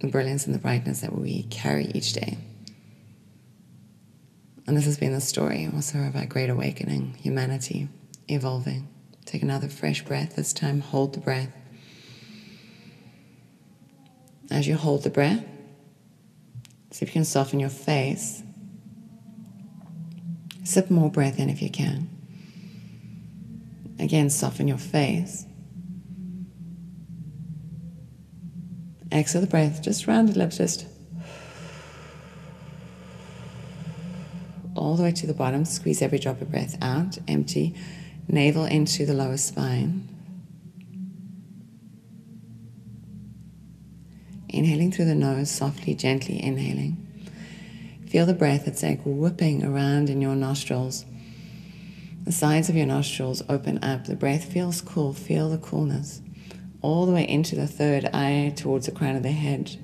The 0.00 0.08
brilliance 0.08 0.46
and 0.46 0.54
the 0.54 0.60
brightness 0.60 1.00
that 1.00 1.18
we 1.18 1.42
carry 1.44 1.86
each 1.86 2.12
day. 2.12 2.38
And 4.70 4.76
this 4.76 4.84
has 4.84 4.98
been 4.98 5.12
the 5.12 5.20
story 5.20 5.68
also 5.74 5.98
of 5.98 6.14
our 6.14 6.26
great 6.26 6.48
awakening, 6.48 7.14
humanity 7.14 7.88
evolving. 8.28 8.88
Take 9.24 9.42
another 9.42 9.68
fresh 9.68 10.04
breath. 10.04 10.36
This 10.36 10.52
time, 10.52 10.80
hold 10.80 11.12
the 11.12 11.18
breath. 11.18 11.52
As 14.48 14.68
you 14.68 14.76
hold 14.76 15.02
the 15.02 15.10
breath, 15.10 15.44
see 16.92 17.04
if 17.04 17.08
you 17.08 17.14
can 17.14 17.24
soften 17.24 17.58
your 17.58 17.68
face. 17.68 18.44
Sip 20.62 20.88
more 20.88 21.10
breath 21.10 21.40
in 21.40 21.50
if 21.50 21.60
you 21.60 21.70
can. 21.70 22.08
Again, 23.98 24.30
soften 24.30 24.68
your 24.68 24.78
face. 24.78 25.46
Exhale 29.10 29.40
the 29.40 29.48
breath, 29.48 29.82
just 29.82 30.06
round 30.06 30.28
the 30.28 30.38
lips, 30.38 30.58
just 30.58 30.86
all 34.80 34.96
the 34.96 35.02
way 35.02 35.12
to 35.12 35.26
the 35.26 35.34
bottom. 35.34 35.64
Squeeze 35.64 36.02
every 36.02 36.18
drop 36.18 36.40
of 36.40 36.50
breath 36.50 36.76
out, 36.82 37.18
empty. 37.28 37.74
Navel 38.26 38.64
into 38.64 39.04
the 39.04 39.14
lower 39.14 39.36
spine. 39.36 40.08
Inhaling 44.48 44.90
through 44.90 45.04
the 45.04 45.14
nose, 45.14 45.50
softly, 45.50 45.94
gently 45.94 46.42
inhaling. 46.42 47.06
Feel 48.08 48.26
the 48.26 48.34
breath, 48.34 48.66
it's 48.66 48.82
like 48.82 49.00
whipping 49.04 49.64
around 49.64 50.10
in 50.10 50.20
your 50.20 50.34
nostrils. 50.34 51.04
The 52.24 52.32
sides 52.32 52.68
of 52.68 52.76
your 52.76 52.86
nostrils 52.86 53.42
open 53.48 53.82
up. 53.84 54.06
The 54.06 54.16
breath 54.16 54.44
feels 54.52 54.80
cool. 54.80 55.12
Feel 55.12 55.50
the 55.50 55.58
coolness. 55.58 56.20
All 56.82 57.06
the 57.06 57.12
way 57.12 57.28
into 57.28 57.54
the 57.54 57.66
third 57.66 58.06
eye 58.06 58.52
towards 58.56 58.86
the 58.86 58.92
crown 58.92 59.16
of 59.16 59.22
the 59.22 59.30
head. 59.30 59.76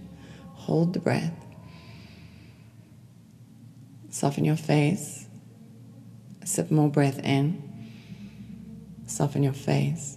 Hold 0.55 0.93
the 0.93 0.99
breath. 0.99 1.46
Soften 4.17 4.47
your 4.47 4.57
face. 4.57 5.27
Sip 6.43 6.71
more 6.71 6.89
breath 6.89 7.19
in. 7.19 7.63
Soften 9.05 9.43
your 9.43 9.53
face. 9.53 10.17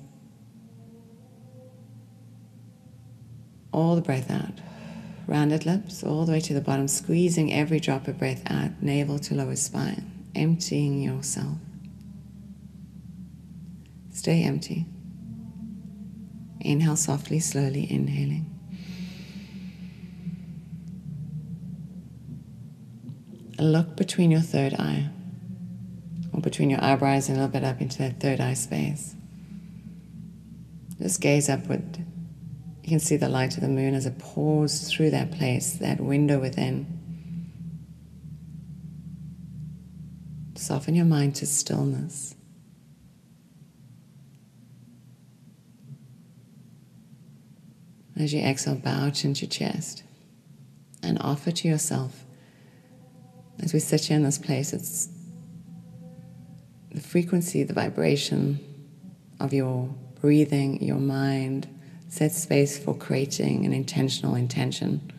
All 3.73 3.97
the 3.97 4.01
breath 4.01 4.31
out. 4.31 4.61
Rounded 5.27 5.65
lips 5.65 6.01
all 6.01 6.25
the 6.25 6.31
way 6.31 6.39
to 6.39 6.53
the 6.53 6.61
bottom, 6.61 6.87
squeezing 6.87 7.51
every 7.51 7.81
drop 7.81 8.07
of 8.07 8.17
breath 8.17 8.41
out, 8.49 8.71
navel 8.81 9.19
to 9.19 9.35
lower 9.35 9.57
spine, 9.57 10.09
emptying 10.33 11.01
yourself. 11.01 11.57
Stay 14.13 14.43
empty. 14.43 14.85
Inhale 16.61 16.95
softly, 16.95 17.41
slowly 17.41 17.85
inhaling. 17.91 18.48
Look 23.59 23.97
between 23.97 24.31
your 24.31 24.39
third 24.39 24.73
eye, 24.75 25.09
or 26.31 26.39
between 26.39 26.69
your 26.69 26.81
eyebrows 26.81 27.27
and 27.27 27.37
a 27.37 27.41
little 27.41 27.51
bit 27.51 27.65
up 27.65 27.81
into 27.81 27.97
that 27.97 28.21
third 28.21 28.39
eye 28.39 28.53
space. 28.53 29.15
Just 30.97 31.19
gaze 31.19 31.49
upward. 31.49 31.97
You 32.83 32.89
can 32.89 32.99
see 32.99 33.17
the 33.17 33.29
light 33.29 33.55
of 33.55 33.61
the 33.61 33.67
moon 33.67 33.93
as 33.93 34.05
it 34.05 34.17
pours 34.17 34.89
through 34.89 35.11
that 35.11 35.31
place, 35.31 35.73
that 35.73 35.99
window 35.99 36.39
within. 36.39 36.87
Soften 40.55 40.95
your 40.95 41.05
mind 41.05 41.35
to 41.35 41.45
stillness. 41.45 42.35
As 48.17 48.33
you 48.33 48.41
exhale, 48.41 48.75
bow 48.75 49.05
into 49.05 49.29
your 49.29 49.49
chest 49.49 50.03
and 51.01 51.17
offer 51.21 51.51
to 51.51 51.67
yourself, 51.67 52.25
as 53.61 53.73
we 53.73 53.79
sit 53.79 54.05
here 54.05 54.17
in 54.17 54.23
this 54.23 54.37
place, 54.37 54.73
it's 54.73 55.09
the 56.91 57.01
frequency, 57.01 57.63
the 57.63 57.73
vibration 57.73 58.59
of 59.39 59.53
your 59.53 59.93
breathing, 60.21 60.81
your 60.83 60.97
mind, 60.97 61.67
set 62.09 62.31
space 62.31 62.77
for 62.79 62.95
creating 62.95 63.65
an 63.65 63.73
intentional 63.73 64.35
intention. 64.35 65.11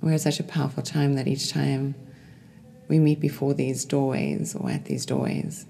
We're 0.00 0.12
at 0.12 0.20
such 0.20 0.40
a 0.40 0.44
powerful 0.44 0.82
time 0.82 1.14
that 1.14 1.26
each 1.26 1.50
time 1.50 1.94
we 2.88 2.98
meet 2.98 3.20
before 3.20 3.54
these 3.54 3.84
doorways 3.84 4.54
or 4.54 4.70
at 4.70 4.84
these 4.84 5.04
doorways, 5.04 5.66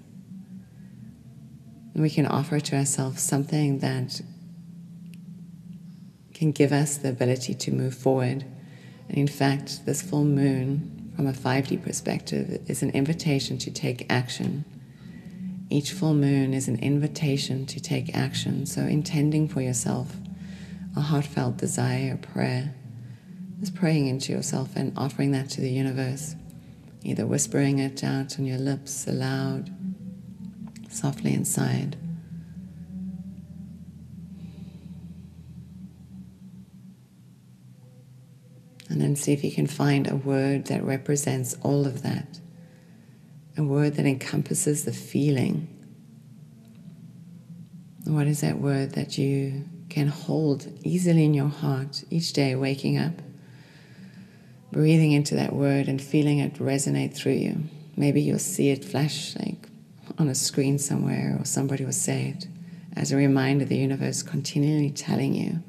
we 1.95 2.09
can 2.09 2.25
offer 2.25 2.59
to 2.59 2.77
ourselves 2.77 3.21
something 3.21 3.79
that 3.79 4.21
can 6.33 6.51
give 6.51 6.71
us 6.71 6.97
the 6.97 7.09
ability 7.09 7.53
to 7.53 7.71
move 7.71 7.93
forward. 7.93 8.45
And 9.09 9.17
in 9.17 9.27
fact, 9.27 9.85
this 9.85 10.01
full 10.01 10.23
moon, 10.23 10.98
from 11.19 11.27
a 11.27 11.33
5D 11.33 11.83
perspective, 11.83 12.61
is 12.67 12.81
an 12.81 12.91
invitation 12.91 13.57
to 13.57 13.69
take 13.69 14.05
action. 14.09 14.63
Each 15.69 15.91
full 15.91 16.13
moon 16.13 16.53
is 16.53 16.69
an 16.69 16.79
invitation 16.79 17.65
to 17.65 17.81
take 17.81 18.15
action. 18.15 18.65
So, 18.65 18.83
intending 18.83 19.49
for 19.49 19.59
yourself 19.59 20.15
a 20.95 21.01
heartfelt 21.01 21.57
desire, 21.57 22.15
prayer, 22.15 22.73
is 23.61 23.69
praying 23.69 24.07
into 24.07 24.31
yourself 24.31 24.77
and 24.77 24.97
offering 24.97 25.33
that 25.33 25.49
to 25.49 25.59
the 25.59 25.69
universe, 25.69 26.37
either 27.03 27.25
whispering 27.25 27.79
it 27.79 28.01
out 28.01 28.39
on 28.39 28.45
your 28.45 28.57
lips 28.57 29.05
aloud, 29.05 29.75
softly 30.89 31.33
inside 31.33 31.97
And 38.89 38.99
then 38.99 39.15
see 39.15 39.33
if 39.33 39.43
you 39.43 39.51
can 39.51 39.67
find 39.67 40.09
a 40.09 40.15
word 40.15 40.65
that 40.65 40.83
represents 40.83 41.55
all 41.61 41.85
of 41.85 42.01
that. 42.01 42.39
A 43.55 43.63
word 43.63 43.95
that 43.95 44.05
encompasses 44.05 44.83
the 44.83 44.93
feeling. 44.93 45.67
What 48.05 48.25
is 48.25 48.41
that 48.41 48.59
word 48.59 48.93
that 48.93 49.17
you 49.17 49.65
can 49.89 50.07
hold 50.07 50.67
easily 50.83 51.25
in 51.25 51.35
your 51.35 51.49
heart 51.49 52.03
each 52.09 52.33
day, 52.33 52.55
waking 52.55 52.97
up, 52.97 53.13
breathing 54.71 55.11
into 55.11 55.35
that 55.35 55.53
word 55.53 55.87
and 55.87 56.01
feeling 56.01 56.39
it 56.39 56.55
resonate 56.55 57.15
through 57.15 57.33
you? 57.33 57.63
Maybe 57.95 58.21
you'll 58.21 58.39
see 58.39 58.69
it 58.69 58.83
flash 58.83 59.35
like 59.35 59.67
on 60.17 60.29
a 60.29 60.35
screen 60.35 60.79
somewhere, 60.79 61.37
or 61.39 61.45
somebody 61.45 61.85
will 61.85 61.91
say 61.91 62.33
it 62.35 62.47
as 62.95 63.11
a 63.11 63.15
reminder 63.15 63.65
the 63.65 63.77
universe 63.77 64.23
continually 64.23 64.89
telling 64.89 65.35
you 65.35 65.61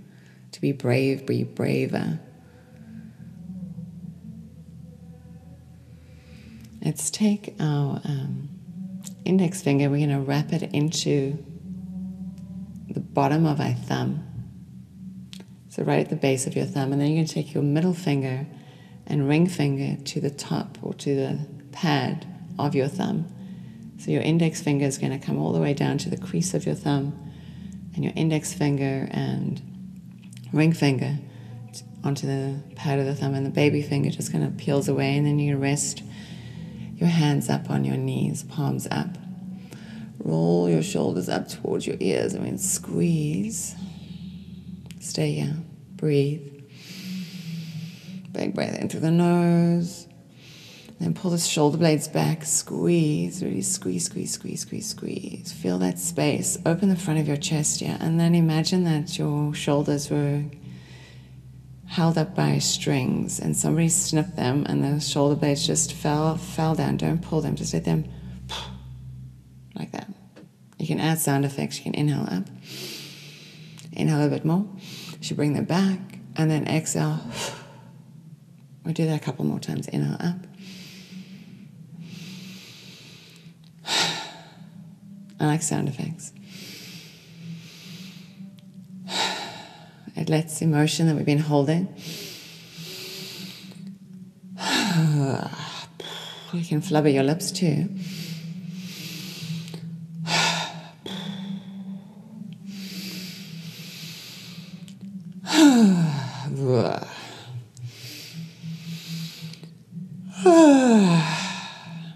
to 0.52 0.60
be 0.60 0.72
brave, 0.72 1.26
be 1.26 1.44
braver 1.44 2.18
Let's 6.82 7.10
take 7.10 7.54
our 7.60 8.00
um, 8.04 8.48
index 9.26 9.60
finger, 9.60 9.90
we're 9.90 10.06
going 10.06 10.18
to 10.18 10.24
wrap 10.24 10.52
it 10.52 10.62
into 10.74 11.44
the 12.88 13.00
bottom 13.00 13.44
of 13.44 13.60
our 13.60 13.74
thumb. 13.74 14.24
So, 15.68 15.82
right 15.82 16.00
at 16.00 16.08
the 16.08 16.16
base 16.16 16.46
of 16.46 16.56
your 16.56 16.64
thumb, 16.64 16.92
and 16.92 17.00
then 17.00 17.08
you're 17.08 17.18
going 17.18 17.26
to 17.26 17.34
take 17.34 17.52
your 17.52 17.62
middle 17.62 17.92
finger 17.92 18.46
and 19.06 19.28
ring 19.28 19.46
finger 19.46 20.02
to 20.02 20.20
the 20.20 20.30
top 20.30 20.78
or 20.82 20.94
to 20.94 21.14
the 21.14 21.46
pad 21.70 22.26
of 22.58 22.74
your 22.74 22.88
thumb. 22.88 23.26
So, 23.98 24.10
your 24.10 24.22
index 24.22 24.62
finger 24.62 24.86
is 24.86 24.96
going 24.96 25.18
to 25.18 25.24
come 25.24 25.38
all 25.38 25.52
the 25.52 25.60
way 25.60 25.74
down 25.74 25.98
to 25.98 26.10
the 26.10 26.16
crease 26.16 26.54
of 26.54 26.64
your 26.64 26.74
thumb, 26.74 27.30
and 27.94 28.02
your 28.02 28.12
index 28.16 28.54
finger 28.54 29.06
and 29.10 29.60
ring 30.52 30.72
finger 30.72 31.18
onto 32.02 32.26
the 32.26 32.60
pad 32.74 32.98
of 32.98 33.04
the 33.04 33.14
thumb, 33.14 33.34
and 33.34 33.44
the 33.44 33.50
baby 33.50 33.82
finger 33.82 34.10
just 34.10 34.32
kind 34.32 34.42
of 34.42 34.56
peels 34.56 34.88
away, 34.88 35.16
and 35.16 35.26
then 35.26 35.36
to 35.36 35.56
rest 35.56 36.02
your 37.00 37.08
hands 37.08 37.48
up 37.48 37.70
on 37.70 37.84
your 37.84 37.96
knees, 37.96 38.42
palms 38.42 38.86
up. 38.90 39.16
Roll 40.18 40.68
your 40.68 40.82
shoulders 40.82 41.30
up 41.30 41.48
towards 41.48 41.86
your 41.86 41.96
ears. 41.98 42.34
I 42.34 42.38
mean, 42.38 42.58
squeeze. 42.58 43.74
Stay 45.00 45.32
here. 45.32 45.56
Breathe. 45.96 46.46
Big 48.32 48.54
breath 48.54 48.78
in 48.78 48.90
through 48.90 49.00
the 49.00 49.10
nose. 49.10 50.06
Then 51.00 51.14
pull 51.14 51.30
the 51.30 51.38
shoulder 51.38 51.78
blades 51.78 52.06
back. 52.06 52.44
Squeeze. 52.44 53.42
Really 53.42 53.62
squeeze, 53.62 54.04
squeeze, 54.04 54.32
squeeze, 54.32 54.60
squeeze, 54.60 54.86
squeeze. 54.86 55.52
Feel 55.52 55.78
that 55.78 55.98
space. 55.98 56.58
Open 56.66 56.90
the 56.90 56.96
front 56.96 57.18
of 57.18 57.26
your 57.26 57.38
chest 57.38 57.80
here. 57.80 57.96
And 57.98 58.20
then 58.20 58.34
imagine 58.34 58.84
that 58.84 59.18
your 59.18 59.54
shoulders 59.54 60.10
were 60.10 60.44
held 61.90 62.16
up 62.16 62.36
by 62.36 62.56
strings 62.58 63.40
and 63.40 63.56
somebody 63.56 63.88
snipped 63.88 64.36
them 64.36 64.64
and 64.68 64.84
the 64.84 65.00
shoulder 65.00 65.34
blades 65.34 65.66
just 65.66 65.92
fell 65.92 66.36
fell 66.36 66.76
down. 66.76 66.96
Don't 66.96 67.20
pull 67.20 67.40
them 67.40 67.56
just 67.56 67.74
let 67.74 67.84
them 67.84 68.04
like 69.74 69.90
that. 69.90 70.08
You 70.78 70.86
can 70.86 71.00
add 71.00 71.18
sound 71.18 71.44
effects 71.44 71.78
you 71.78 71.82
can 71.82 71.94
inhale 71.94 72.28
up 72.30 72.44
inhale 73.92 74.24
a 74.24 74.28
bit 74.28 74.44
more. 74.44 74.64
You 74.78 75.22
should 75.22 75.36
bring 75.36 75.54
them 75.54 75.64
back 75.64 75.98
and 76.36 76.50
then 76.50 76.66
exhale. 76.66 77.20
We'll 78.82 78.94
do 78.94 79.04
that 79.04 79.20
a 79.20 79.22
couple 79.22 79.44
more 79.44 79.60
times. 79.60 79.88
Inhale 79.88 80.16
up. 80.20 80.36
I 85.38 85.46
like 85.46 85.60
sound 85.60 85.86
effects 85.86 86.32
It 90.20 90.28
lets 90.28 90.60
emotion 90.60 91.06
that 91.06 91.16
we've 91.16 91.24
been 91.24 91.38
holding. 91.38 91.88
You 96.52 96.64
can 96.64 96.80
flubber 96.82 97.14
your 97.14 97.22
lips 97.22 97.52
too. 97.52 97.88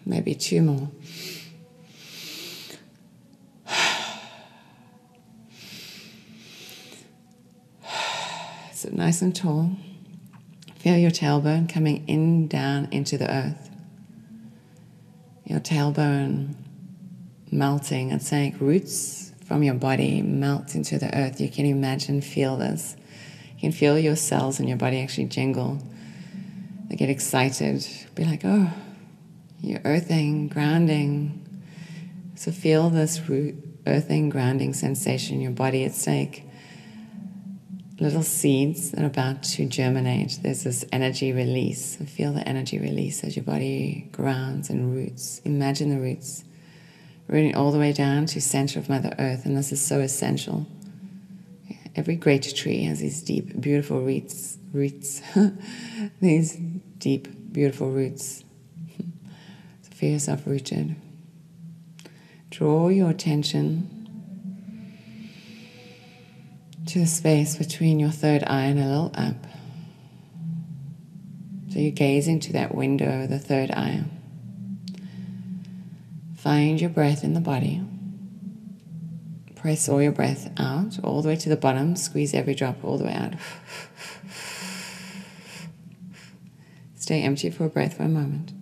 Maybe 0.04 0.34
two 0.34 0.62
more. 0.62 0.90
Nice 9.14 9.22
and 9.22 9.36
tall. 9.36 9.70
Feel 10.74 10.96
your 10.96 11.12
tailbone 11.12 11.72
coming 11.72 12.04
in 12.08 12.48
down 12.48 12.88
into 12.90 13.16
the 13.16 13.32
earth. 13.32 13.70
your 15.44 15.60
tailbone 15.60 16.54
melting. 17.52 18.10
It's 18.10 18.32
like 18.32 18.60
roots 18.60 19.32
from 19.44 19.62
your 19.62 19.74
body 19.74 20.20
melt 20.22 20.74
into 20.74 20.98
the 20.98 21.16
earth. 21.16 21.40
You 21.40 21.48
can 21.48 21.66
imagine, 21.66 22.22
feel 22.22 22.56
this. 22.56 22.96
You 23.54 23.60
can 23.60 23.72
feel 23.72 23.98
your 23.98 24.16
cells 24.16 24.58
in 24.58 24.66
your 24.66 24.78
body 24.78 25.00
actually 25.00 25.26
jingle. 25.26 25.78
They 26.88 26.96
get 26.96 27.10
excited. 27.10 27.86
Be 28.14 28.24
like, 28.24 28.40
oh, 28.44 28.72
you're 29.60 29.82
earthing, 29.84 30.48
grounding. 30.48 31.40
So 32.34 32.50
feel 32.50 32.90
this 32.90 33.28
root, 33.28 33.54
earthing, 33.86 34.28
grounding 34.30 34.72
sensation 34.72 35.36
in 35.36 35.40
your 35.42 35.52
body. 35.52 35.84
It's 35.84 36.06
like 36.06 36.44
little 37.98 38.22
seeds 38.22 38.90
that 38.90 39.02
are 39.02 39.06
about 39.06 39.42
to 39.42 39.66
germinate. 39.66 40.38
There's 40.42 40.64
this 40.64 40.84
energy 40.92 41.32
release. 41.32 41.96
Feel 41.96 42.32
the 42.32 42.46
energy 42.48 42.78
release 42.78 43.22
as 43.22 43.36
your 43.36 43.44
body 43.44 44.08
grounds 44.12 44.70
and 44.70 44.92
roots. 44.92 45.40
Imagine 45.44 45.90
the 45.90 46.00
roots 46.00 46.44
rooting 47.28 47.54
all 47.54 47.72
the 47.72 47.78
way 47.78 47.92
down 47.92 48.26
to 48.26 48.40
center 48.40 48.78
of 48.78 48.88
Mother 48.88 49.14
Earth, 49.18 49.46
and 49.46 49.56
this 49.56 49.72
is 49.72 49.80
so 49.80 50.00
essential. 50.00 50.66
Every 51.96 52.16
great 52.16 52.54
tree 52.56 52.84
has 52.84 53.00
these 53.00 53.22
deep, 53.22 53.60
beautiful 53.60 54.00
roots. 54.02 54.58
Roots, 54.72 55.22
these 56.20 56.56
deep, 56.98 57.28
beautiful 57.52 57.90
roots. 57.90 58.44
so 58.98 59.90
feel 59.92 60.12
yourself 60.12 60.46
rooted. 60.46 60.96
Draw 62.50 62.88
your 62.88 63.10
attention 63.10 63.93
to 66.86 66.98
the 66.98 67.06
space 67.06 67.56
between 67.56 67.98
your 67.98 68.10
third 68.10 68.44
eye 68.46 68.64
and 68.64 68.78
a 68.78 68.86
little 68.86 69.12
up. 69.14 69.36
So 71.70 71.78
you 71.78 71.90
gaze 71.90 72.28
into 72.28 72.52
that 72.52 72.74
window, 72.74 73.22
of 73.22 73.30
the 73.30 73.38
third 73.38 73.70
eye. 73.70 74.04
Find 76.36 76.80
your 76.80 76.90
breath 76.90 77.24
in 77.24 77.34
the 77.34 77.40
body. 77.40 77.82
Press 79.56 79.88
all 79.88 80.02
your 80.02 80.12
breath 80.12 80.52
out, 80.58 80.98
all 81.02 81.22
the 81.22 81.28
way 81.28 81.36
to 81.36 81.48
the 81.48 81.56
bottom. 81.56 81.96
Squeeze 81.96 82.34
every 82.34 82.54
drop 82.54 82.84
all 82.84 82.98
the 82.98 83.04
way 83.04 83.14
out. 83.14 83.32
Stay 86.96 87.22
empty 87.22 87.50
for 87.50 87.64
a 87.64 87.68
breath 87.68 87.96
for 87.96 88.02
a 88.02 88.08
moment. 88.08 88.52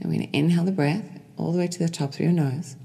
And 0.00 0.10
we're 0.10 0.16
going 0.18 0.30
to 0.30 0.36
inhale 0.36 0.64
the 0.64 0.72
breath 0.72 1.20
all 1.36 1.52
the 1.52 1.58
way 1.58 1.68
to 1.68 1.78
the 1.78 1.88
top 1.88 2.14
of 2.14 2.20
your 2.20 2.32
nose. 2.32 2.76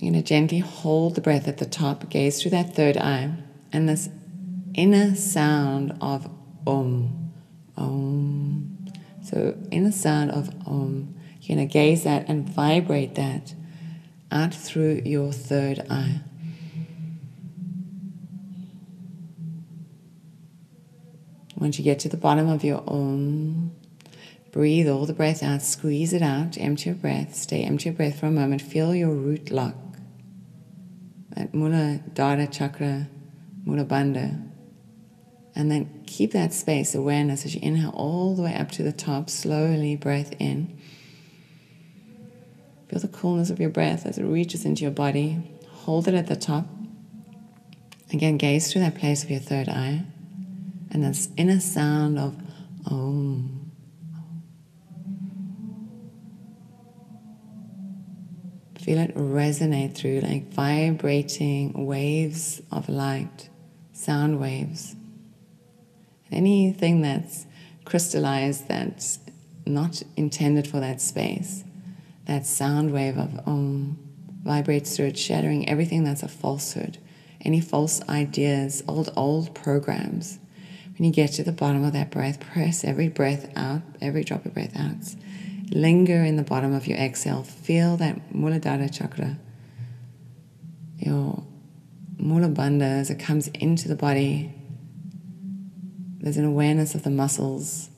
You're 0.00 0.12
going 0.12 0.22
to 0.22 0.26
gently 0.26 0.60
hold 0.60 1.14
the 1.14 1.20
breath 1.20 1.46
at 1.46 1.58
the 1.58 1.66
top, 1.66 2.08
gaze 2.08 2.40
through 2.40 2.52
that 2.52 2.74
third 2.74 2.96
eye, 2.96 3.34
and 3.70 3.86
this 3.86 4.08
inner 4.72 5.14
sound 5.14 5.94
of 6.00 6.26
Om, 6.66 7.32
Om. 7.76 8.78
So, 9.22 9.58
inner 9.70 9.92
sound 9.92 10.30
of 10.30 10.48
Om. 10.66 11.14
You're 11.42 11.56
going 11.56 11.68
to 11.68 11.72
gaze 11.72 12.04
that 12.04 12.30
and 12.30 12.48
vibrate 12.48 13.14
that 13.16 13.54
out 14.32 14.54
through 14.54 15.02
your 15.04 15.32
third 15.32 15.84
eye. 15.90 16.20
Once 21.56 21.78
you 21.78 21.84
get 21.84 21.98
to 21.98 22.08
the 22.08 22.16
bottom 22.16 22.48
of 22.48 22.64
your 22.64 22.82
Om, 22.86 23.72
breathe 24.50 24.88
all 24.88 25.04
the 25.04 25.12
breath 25.12 25.42
out, 25.42 25.60
squeeze 25.60 26.14
it 26.14 26.22
out, 26.22 26.56
empty 26.56 26.88
your 26.88 26.96
breath, 26.96 27.34
stay 27.34 27.64
empty 27.64 27.90
your 27.90 27.94
breath 27.94 28.18
for 28.18 28.26
a 28.26 28.30
moment, 28.30 28.62
feel 28.62 28.94
your 28.94 29.12
root 29.12 29.50
lock 29.50 29.74
at 31.36 31.52
Muladhara 31.52 32.50
Chakra, 32.50 33.08
Mula 33.64 33.84
Bandha. 33.84 34.46
And 35.54 35.70
then 35.70 36.02
keep 36.06 36.32
that 36.32 36.52
space, 36.52 36.94
awareness 36.94 37.44
as 37.44 37.54
you 37.54 37.60
inhale 37.62 37.90
all 37.90 38.34
the 38.34 38.42
way 38.42 38.54
up 38.54 38.70
to 38.72 38.82
the 38.82 38.92
top, 38.92 39.28
slowly 39.28 39.96
breath 39.96 40.32
in. 40.38 40.78
Feel 42.88 43.00
the 43.00 43.08
coolness 43.08 43.50
of 43.50 43.60
your 43.60 43.70
breath 43.70 44.06
as 44.06 44.18
it 44.18 44.24
reaches 44.24 44.64
into 44.64 44.82
your 44.82 44.90
body. 44.90 45.38
Hold 45.68 46.08
it 46.08 46.14
at 46.14 46.26
the 46.26 46.36
top. 46.36 46.66
Again, 48.12 48.36
gaze 48.36 48.72
through 48.72 48.82
that 48.82 48.96
place 48.96 49.22
of 49.22 49.30
your 49.30 49.40
third 49.40 49.68
eye. 49.68 50.02
And 50.90 51.04
this 51.04 51.28
inner 51.36 51.60
sound 51.60 52.18
of 52.18 52.34
Om. 52.86 53.59
Feel 58.82 58.98
it 58.98 59.14
resonate 59.14 59.94
through 59.94 60.20
like 60.20 60.50
vibrating 60.54 61.86
waves 61.86 62.62
of 62.72 62.88
light, 62.88 63.50
sound 63.92 64.40
waves. 64.40 64.96
Anything 66.32 67.02
that's 67.02 67.46
crystallized 67.84 68.68
that's 68.68 69.18
not 69.66 70.02
intended 70.16 70.66
for 70.66 70.80
that 70.80 71.02
space, 71.02 71.62
that 72.24 72.46
sound 72.46 72.92
wave 72.92 73.18
of 73.18 73.46
Om 73.46 73.98
vibrates 74.42 74.96
through 74.96 75.08
it, 75.08 75.18
shattering 75.18 75.68
everything 75.68 76.02
that's 76.02 76.22
a 76.22 76.28
falsehood, 76.28 76.96
any 77.42 77.60
false 77.60 78.00
ideas, 78.08 78.82
old, 78.88 79.12
old 79.14 79.54
programs. 79.54 80.38
When 80.96 81.04
you 81.04 81.12
get 81.12 81.32
to 81.32 81.42
the 81.42 81.52
bottom 81.52 81.84
of 81.84 81.92
that 81.92 82.10
breath, 82.10 82.40
press 82.40 82.82
every 82.82 83.08
breath 83.08 83.50
out, 83.56 83.82
every 84.00 84.24
drop 84.24 84.46
of 84.46 84.54
breath 84.54 84.74
out 84.74 85.14
Linger 85.70 86.24
in 86.24 86.36
the 86.36 86.42
bottom 86.42 86.74
of 86.74 86.86
your 86.86 86.98
exhale. 86.98 87.44
Feel 87.44 87.96
that 87.98 88.32
Muladhara 88.32 88.92
chakra, 88.92 89.38
your 90.98 91.44
Mula 92.18 92.48
Bandha, 92.48 93.00
as 93.00 93.10
it 93.10 93.20
comes 93.20 93.48
into 93.48 93.88
the 93.88 93.94
body. 93.94 94.52
There's 96.18 96.36
an 96.36 96.44
awareness 96.44 96.94
of 96.94 97.02
the 97.02 97.10
muscles 97.10 97.88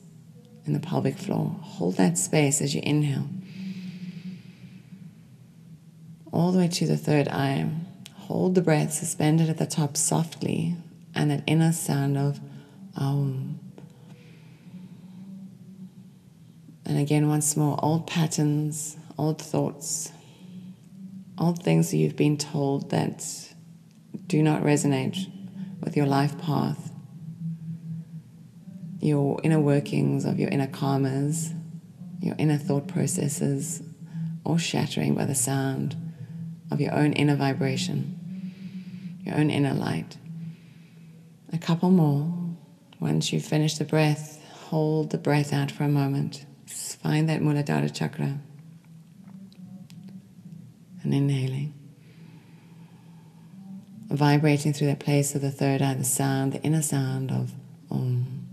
in 0.65 0.73
the 0.73 0.79
pelvic 0.79 1.17
floor. 1.17 1.57
Hold 1.61 1.97
that 1.97 2.17
space 2.17 2.61
as 2.61 2.73
you 2.73 2.81
inhale. 2.83 3.27
All 6.31 6.51
the 6.51 6.59
way 6.59 6.67
to 6.67 6.85
the 6.87 6.97
third 6.97 7.27
eye. 7.27 7.69
Hold 8.15 8.55
the 8.55 8.61
breath 8.61 8.93
suspended 8.93 9.49
at 9.49 9.57
the 9.57 9.65
top 9.65 9.97
softly, 9.97 10.75
and 11.13 11.29
that 11.29 11.43
inner 11.45 11.73
sound 11.73 12.17
of 12.17 12.39
Aum. 12.95 13.59
And 16.85 16.97
again, 16.97 17.29
once 17.29 17.55
more, 17.55 17.79
old 17.81 18.07
patterns, 18.07 18.97
old 19.17 19.41
thoughts, 19.41 20.11
old 21.37 21.63
things 21.63 21.91
that 21.91 21.97
you've 21.97 22.15
been 22.15 22.37
told 22.37 22.91
that 22.91 23.25
do 24.27 24.43
not 24.43 24.63
resonate 24.63 25.31
with 25.81 25.95
your 25.95 26.05
life 26.05 26.37
path, 26.39 26.91
your 28.99 29.39
inner 29.43 29.59
workings 29.59 30.25
of 30.25 30.39
your 30.39 30.49
inner 30.49 30.67
karmas, 30.67 31.53
your 32.21 32.35
inner 32.37 32.57
thought 32.57 32.87
processes, 32.87 33.81
all 34.45 34.57
shattering 34.57 35.15
by 35.15 35.25
the 35.25 35.35
sound 35.35 35.95
of 36.71 36.79
your 36.79 36.93
own 36.93 37.13
inner 37.13 37.35
vibration, 37.35 39.19
your 39.25 39.35
own 39.35 39.49
inner 39.49 39.73
light. 39.73 40.17
A 41.51 41.57
couple 41.57 41.91
more. 41.91 42.33
Once 42.99 43.33
you 43.33 43.39
finish 43.39 43.77
the 43.77 43.83
breath, 43.83 44.41
hold 44.69 45.11
the 45.11 45.17
breath 45.17 45.51
out 45.53 45.69
for 45.69 45.83
a 45.83 45.89
moment. 45.89 46.45
Find 47.03 47.27
that 47.27 47.41
Muladhara 47.41 47.93
chakra. 47.93 48.39
And 51.03 51.13
inhaling. 51.13 51.73
Vibrating 54.07 54.71
through 54.71 54.87
that 54.87 54.99
place 54.99 55.35
of 55.35 55.41
the 55.41 55.51
third 55.51 55.81
eye, 55.81 55.95
the 55.95 56.05
sound, 56.05 56.53
the 56.53 56.61
inner 56.61 56.81
sound 56.81 57.29
of 57.29 57.51
Om. 57.91 58.47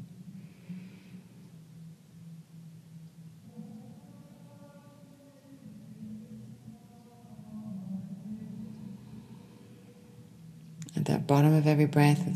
At 10.96 11.04
the 11.04 11.18
bottom 11.18 11.54
of 11.54 11.68
every 11.68 11.86
breath, 11.86 12.28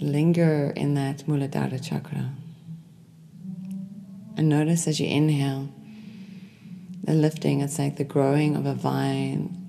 linger 0.00 0.72
in 0.74 0.94
that 0.94 1.26
Muladhara 1.26 1.86
chakra. 1.86 2.30
And 4.38 4.48
notice 4.48 4.86
as 4.86 5.00
you 5.00 5.08
inhale, 5.08 5.68
the 7.02 7.12
lifting, 7.12 7.60
it's 7.60 7.76
like 7.76 7.96
the 7.96 8.04
growing 8.04 8.54
of 8.54 8.66
a 8.66 8.74
vine, 8.74 9.66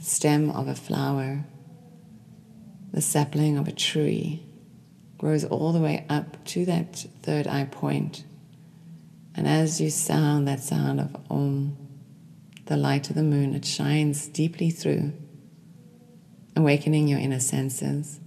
stem 0.00 0.50
of 0.50 0.66
a 0.66 0.74
flower, 0.74 1.44
the 2.90 3.02
sapling 3.02 3.58
of 3.58 3.68
a 3.68 3.72
tree 3.72 4.46
grows 5.18 5.44
all 5.44 5.72
the 5.72 5.78
way 5.78 6.06
up 6.08 6.42
to 6.46 6.64
that 6.64 7.04
third 7.22 7.46
eye 7.46 7.68
point. 7.70 8.24
And 9.34 9.46
as 9.46 9.78
you 9.78 9.90
sound 9.90 10.48
that 10.48 10.60
sound 10.60 10.98
of 10.98 11.14
Om, 11.30 11.76
the 12.64 12.78
light 12.78 13.10
of 13.10 13.16
the 13.16 13.22
moon, 13.22 13.54
it 13.54 13.66
shines 13.66 14.26
deeply 14.26 14.70
through, 14.70 15.12
awakening 16.56 17.08
your 17.08 17.18
inner 17.18 17.40
senses. 17.40 18.20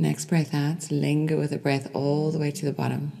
Next 0.00 0.30
breath 0.30 0.54
out, 0.54 0.90
linger 0.90 1.36
with 1.36 1.50
the 1.50 1.58
breath 1.58 1.90
all 1.92 2.30
the 2.30 2.38
way 2.38 2.50
to 2.50 2.64
the 2.64 2.72
bottom. 2.72 3.12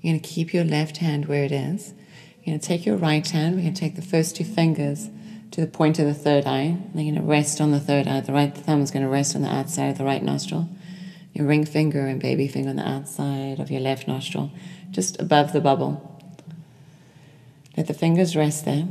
You're 0.00 0.14
going 0.14 0.20
to 0.20 0.28
keep 0.28 0.52
your 0.52 0.64
left 0.64 0.96
hand 0.96 1.26
where 1.26 1.44
it 1.44 1.52
is. 1.52 1.94
You're 2.42 2.54
going 2.54 2.58
to 2.58 2.66
take 2.66 2.84
your 2.84 2.96
right 2.96 3.24
hand, 3.28 3.54
we're 3.54 3.62
going 3.62 3.74
to 3.74 3.80
take 3.80 3.94
the 3.94 4.02
first 4.02 4.34
two 4.34 4.42
fingers 4.42 5.08
to 5.52 5.60
the 5.60 5.68
point 5.68 6.00
of 6.00 6.06
the 6.06 6.14
third 6.14 6.44
eye. 6.44 6.76
They're 6.92 7.04
going 7.04 7.14
to 7.14 7.22
rest 7.22 7.60
on 7.60 7.70
the 7.70 7.78
third 7.78 8.08
eye. 8.08 8.22
The 8.22 8.32
right 8.32 8.52
thumb 8.52 8.82
is 8.82 8.90
going 8.90 9.04
to 9.04 9.08
rest 9.08 9.36
on 9.36 9.42
the 9.42 9.54
outside 9.54 9.90
of 9.90 9.98
the 9.98 10.04
right 10.04 10.24
nostril. 10.24 10.68
Your 11.32 11.46
ring 11.46 11.66
finger 11.66 12.08
and 12.08 12.20
baby 12.20 12.48
finger 12.48 12.70
on 12.70 12.76
the 12.76 12.88
outside 12.88 13.60
of 13.60 13.70
your 13.70 13.80
left 13.80 14.08
nostril, 14.08 14.50
just 14.90 15.20
above 15.20 15.52
the 15.52 15.60
bubble. 15.60 16.20
Let 17.76 17.86
the 17.86 17.94
fingers 17.94 18.34
rest 18.34 18.64
there. 18.64 18.88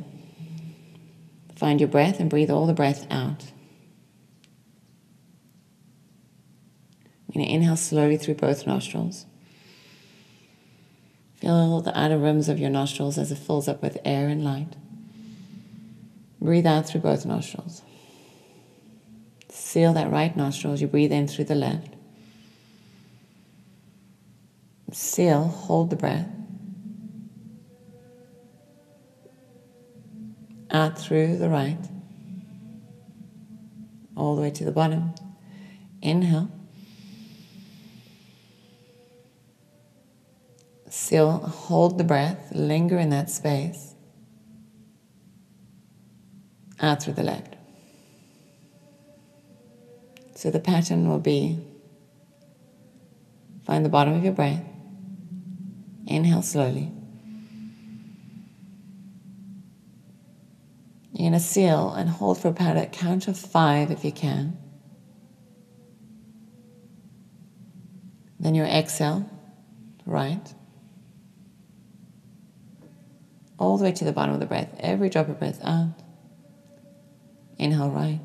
Find 1.59 1.81
your 1.81 1.89
breath 1.89 2.21
and 2.21 2.29
breathe 2.29 2.49
all 2.49 2.65
the 2.65 2.73
breath 2.73 3.05
out. 3.11 3.51
You're 7.27 7.43
going 7.43 7.47
to 7.47 7.53
inhale 7.53 7.75
slowly 7.75 8.15
through 8.15 8.35
both 8.35 8.65
nostrils. 8.65 9.25
Feel 11.35 11.81
the 11.81 11.99
outer 11.99 12.17
rims 12.17 12.47
of 12.47 12.59
your 12.59 12.69
nostrils 12.69 13.17
as 13.17 13.29
it 13.29 13.39
fills 13.39 13.67
up 13.67 13.81
with 13.81 13.97
air 14.05 14.29
and 14.29 14.41
light. 14.41 14.77
Breathe 16.39 16.65
out 16.65 16.87
through 16.87 17.01
both 17.01 17.25
nostrils. 17.25 17.81
Seal 19.49 19.91
that 19.91 20.09
right 20.09 20.37
nostril 20.37 20.71
as 20.71 20.81
you 20.81 20.87
breathe 20.87 21.11
in 21.11 21.27
through 21.27 21.43
the 21.43 21.55
left. 21.55 21.93
Seal, 24.93 25.43
hold 25.43 25.89
the 25.89 25.97
breath. 25.97 26.38
Out 30.71 30.99
through 30.99 31.37
the 31.37 31.49
right, 31.49 31.79
all 34.15 34.35
the 34.35 34.41
way 34.41 34.51
to 34.51 34.63
the 34.63 34.71
bottom. 34.71 35.13
Inhale. 36.01 36.51
Still 40.89 41.31
hold 41.31 41.97
the 41.97 42.03
breath, 42.03 42.51
linger 42.53 42.99
in 42.99 43.09
that 43.09 43.29
space. 43.31 43.95
Out 46.79 47.01
through 47.01 47.13
the 47.13 47.23
left. 47.23 47.55
So 50.35 50.51
the 50.51 50.59
pattern 50.59 51.09
will 51.09 51.19
be 51.19 51.59
find 53.65 53.83
the 53.83 53.89
bottom 53.89 54.13
of 54.13 54.23
your 54.23 54.33
breath, 54.33 54.63
inhale 56.07 56.41
slowly. 56.41 56.91
You're 61.11 61.29
going 61.29 61.33
to 61.33 61.39
seal 61.39 61.93
and 61.93 62.09
hold 62.09 62.39
for 62.39 62.49
about 62.49 62.77
a 62.77 62.85
count 62.85 63.27
of 63.27 63.37
five 63.37 63.91
if 63.91 64.05
you 64.05 64.11
can. 64.11 64.57
Then 68.39 68.55
you 68.55 68.63
exhale, 68.63 69.29
right 70.05 70.53
all 73.59 73.77
the 73.77 73.83
way 73.83 73.91
to 73.91 74.05
the 74.05 74.13
bottom 74.13 74.33
of 74.33 74.39
the 74.39 74.45
breath. 74.45 74.73
Every 74.79 75.09
drop 75.09 75.27
of 75.27 75.37
breath 75.37 75.59
out. 75.63 75.93
Inhale 77.57 77.91
right. 77.91 78.21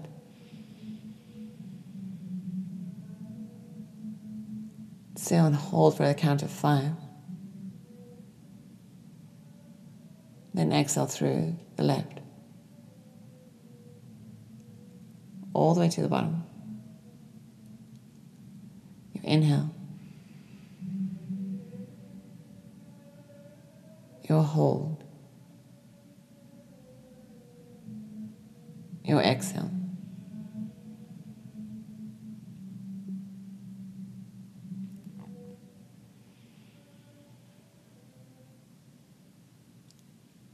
Seal 5.17 5.47
and 5.47 5.57
hold 5.57 5.97
for 5.97 6.05
a 6.05 6.15
count 6.15 6.43
of 6.43 6.51
five. 6.51 6.93
Then 10.55 10.73
exhale 10.73 11.07
through 11.07 11.57
the 11.77 11.83
left. 11.83 12.21
All 15.55 15.75
the 15.75 15.81
way 15.81 15.89
to 15.89 16.03
the 16.03 16.09
bottom. 16.09 16.43
You 19.15 19.21
inhale. 19.25 19.75
You 24.29 24.37
hold. 24.41 25.05
your 29.05 29.21
exhale. 29.21 29.71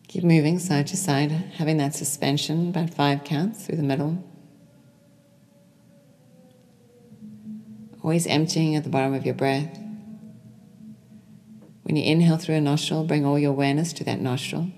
Keep 0.09 0.25
moving 0.25 0.59
side 0.59 0.89
to 0.89 0.97
side, 0.97 1.31
having 1.31 1.77
that 1.77 1.95
suspension 1.95 2.71
about 2.71 2.91
five 2.91 3.23
counts 3.23 3.65
through 3.65 3.77
the 3.77 3.85
middle. 3.85 4.30
Always 8.11 8.27
emptying 8.27 8.75
at 8.75 8.83
the 8.83 8.90
bottom 8.90 9.14
of 9.14 9.25
your 9.25 9.37
breath. 9.37 9.79
When 11.85 11.94
you 11.94 12.03
inhale 12.03 12.38
through 12.38 12.57
a 12.57 12.61
nostril, 12.61 13.05
bring 13.05 13.25
all 13.25 13.38
your 13.38 13.53
awareness 13.53 13.92
to 13.92 14.03
that 14.03 14.20
nostril. 14.20 14.73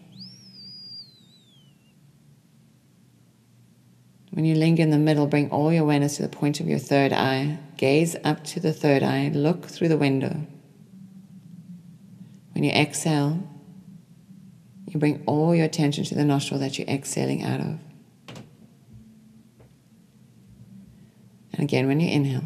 When 4.32 4.44
you 4.44 4.54
linger 4.54 4.82
in 4.82 4.90
the 4.90 4.98
middle, 4.98 5.26
bring 5.26 5.50
all 5.50 5.72
your 5.72 5.84
awareness 5.84 6.16
to 6.16 6.22
the 6.22 6.28
point 6.28 6.60
of 6.60 6.68
your 6.68 6.78
third 6.78 7.14
eye. 7.14 7.58
Gaze 7.78 8.16
up 8.22 8.44
to 8.44 8.60
the 8.60 8.74
third 8.74 9.02
eye. 9.02 9.30
Look 9.32 9.64
through 9.64 9.88
the 9.88 9.96
window. 9.96 10.46
When 12.52 12.64
you 12.64 12.70
exhale, 12.70 13.42
you 14.88 15.00
bring 15.00 15.22
all 15.24 15.54
your 15.54 15.64
attention 15.64 16.04
to 16.04 16.14
the 16.14 16.26
nostril 16.26 16.60
that 16.60 16.78
you're 16.78 16.86
exhaling 16.86 17.42
out 17.42 17.60
of. 17.60 17.78
And 21.54 21.60
again, 21.62 21.86
when 21.86 21.98
you 21.98 22.10
inhale, 22.10 22.44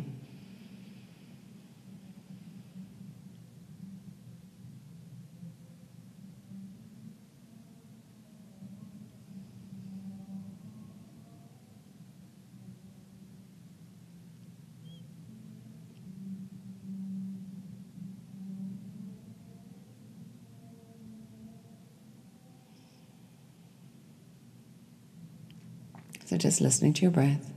Just 26.38 26.60
listening 26.60 26.92
to 26.94 27.02
your 27.02 27.10
breath, 27.10 27.52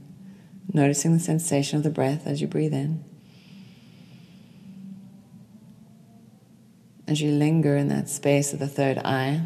noticing 0.74 1.14
the 1.14 1.20
sensation 1.20 1.78
of 1.78 1.84
the 1.84 1.90
breath 1.90 2.26
as 2.26 2.42
you 2.42 2.48
breathe 2.48 2.74
in. 2.74 3.04
As 7.08 7.22
you 7.22 7.32
linger 7.32 7.76
in 7.76 7.90
that 7.90 8.08
space 8.08 8.54
of 8.54 8.60
the 8.60 8.68
third 8.68 9.00
eye, 9.00 9.42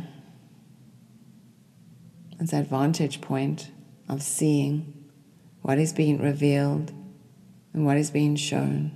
it's 2.39 2.51
that 2.51 2.67
vantage 2.67 3.21
point 3.21 3.71
of 4.07 4.21
seeing 4.21 5.09
what 5.61 5.77
is 5.79 5.93
being 5.93 6.21
revealed 6.21 6.91
and 7.73 7.85
what 7.85 7.97
is 7.97 8.11
being 8.11 8.35
shown. 8.35 8.91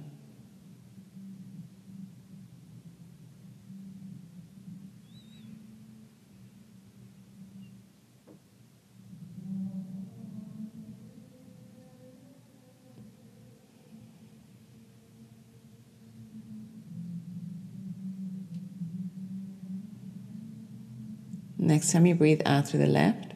Next 21.77 21.91
time 21.91 22.07
you 22.07 22.15
breathe 22.15 22.41
out 22.43 22.67
through 22.67 22.79
the 22.79 22.87
left, 22.87 23.33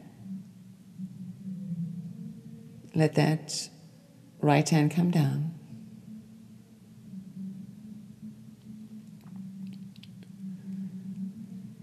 let 2.96 3.14
that 3.14 3.70
right 4.40 4.68
hand 4.68 4.90
come 4.90 5.12
down. 5.12 5.54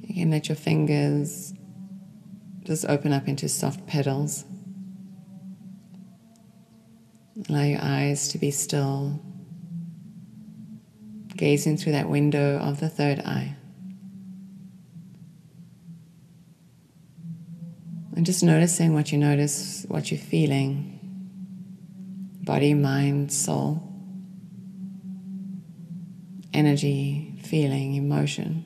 You 0.01 0.15
can 0.15 0.33
let 0.33 0.49
your 0.49 0.57
fingers 0.57 1.55
just 2.65 2.85
open 2.87 3.13
up 3.13 3.29
into 3.29 3.49
soft 3.49 3.87
petals. 3.87 4.45
Allow 7.49 7.63
your 7.63 7.81
eyes 7.81 8.31
to 8.31 8.39
be 8.39 8.51
still, 8.51 9.23
gazing 11.37 11.77
through 11.77 11.93
that 11.93 12.09
window 12.09 12.59
of 12.59 12.81
the 12.81 12.89
third 12.89 13.21
eye. 13.21 13.55
And 18.19 18.27
just 18.27 18.43
noticing 18.43 18.95
what 18.95 19.13
you 19.13 19.19
notice, 19.19 19.85
what 19.87 20.11
you're 20.11 20.19
feeling 20.19 20.99
body, 22.43 22.75
mind, 22.75 23.33
soul, 23.33 23.81
energy, 26.53 27.39
feeling, 27.45 27.95
emotion. 27.95 28.65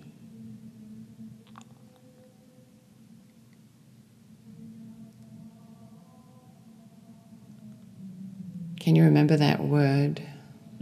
Can 8.81 8.97
you 8.97 9.05
remember 9.05 9.37
that 9.37 9.63
word 9.63 10.23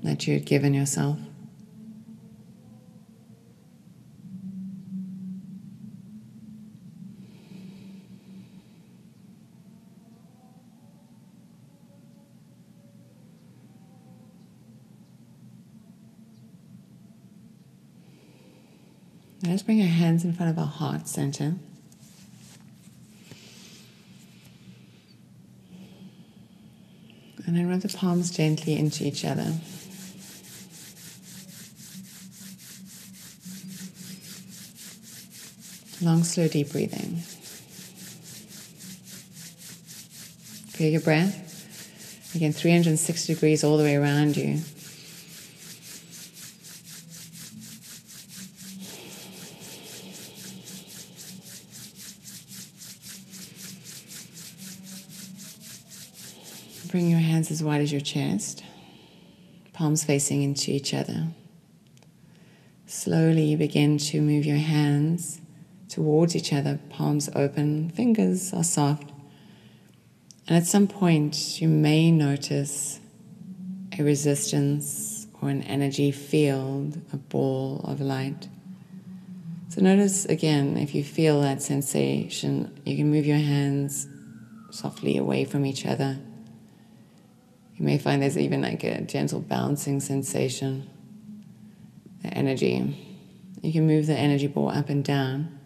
that 0.05 0.29
you 0.29 0.35
had 0.35 0.45
given 0.45 0.75
yourself? 0.75 1.19
Let's 19.51 19.65
bring 19.65 19.81
our 19.81 19.89
hands 19.89 20.25
in 20.25 20.33
front 20.33 20.53
of 20.53 20.59
our 20.61 20.67
heart 20.67 21.09
center. 21.09 21.57
And 27.45 27.57
then 27.57 27.69
rub 27.69 27.81
the 27.81 27.89
palms 27.89 28.31
gently 28.31 28.77
into 28.77 29.05
each 29.05 29.25
other. 29.25 29.53
Long, 36.01 36.23
slow, 36.23 36.47
deep 36.47 36.71
breathing. 36.71 37.17
Feel 40.77 40.93
your 40.93 41.01
breath. 41.01 42.37
Again, 42.37 42.53
360 42.53 43.35
degrees 43.35 43.65
all 43.65 43.77
the 43.79 43.83
way 43.83 43.97
around 43.97 44.37
you. 44.37 44.61
Bring 56.91 57.09
your 57.09 57.21
as 57.51 57.63
wide 57.63 57.81
as 57.81 57.93
your 57.93 58.01
chest, 58.01 58.63
palms 59.73 60.05
facing 60.05 60.43
into 60.43 60.71
each 60.71 60.95
other. 60.95 61.29
Slowly 62.87 63.45
you 63.45 63.57
begin 63.57 63.99
to 63.99 64.21
move 64.21 64.45
your 64.45 64.57
hands 64.59 65.41
towards 65.89 66.37
each 66.37 66.53
other, 66.53 66.79
palms 66.91 67.29
open, 67.35 67.91
fingers 67.91 68.53
are 68.53 68.65
soft. 68.65 69.11
And 70.47 70.57
at 70.57 70.67
some 70.67 70.87
point, 70.87 71.61
you 71.61 71.69
may 71.69 72.11
notice 72.11 73.01
a 73.99 74.03
resistance 74.03 75.27
or 75.41 75.49
an 75.49 75.63
energy 75.63 76.11
field, 76.11 77.01
a 77.13 77.17
ball 77.17 77.81
of 77.85 78.01
light. 78.01 78.49
So 79.69 79.81
notice 79.81 80.25
again, 80.25 80.77
if 80.77 80.95
you 80.95 81.05
feel 81.05 81.41
that 81.43 81.63
sensation, 81.63 82.81
you 82.85 82.97
can 82.97 83.11
move 83.11 83.27
your 83.27 83.39
hands 83.39 84.09
softly 84.71 85.17
away 85.17 85.45
from 85.45 85.65
each 85.65 85.87
other 85.87 86.19
you 87.81 87.87
may 87.87 87.97
find 87.97 88.21
there's 88.21 88.37
even 88.37 88.61
like 88.61 88.85
a 88.85 89.01
gentle 89.01 89.41
bouncing 89.41 90.01
sensation, 90.01 90.87
the 92.23 92.29
energy. 92.29 92.95
You 93.63 93.73
can 93.73 93.87
move 93.87 94.07
the 94.07 94.15
energy 94.15 94.49
ball 94.49 94.69
up 94.69 94.91
and 94.91 95.03
down. 95.03 95.59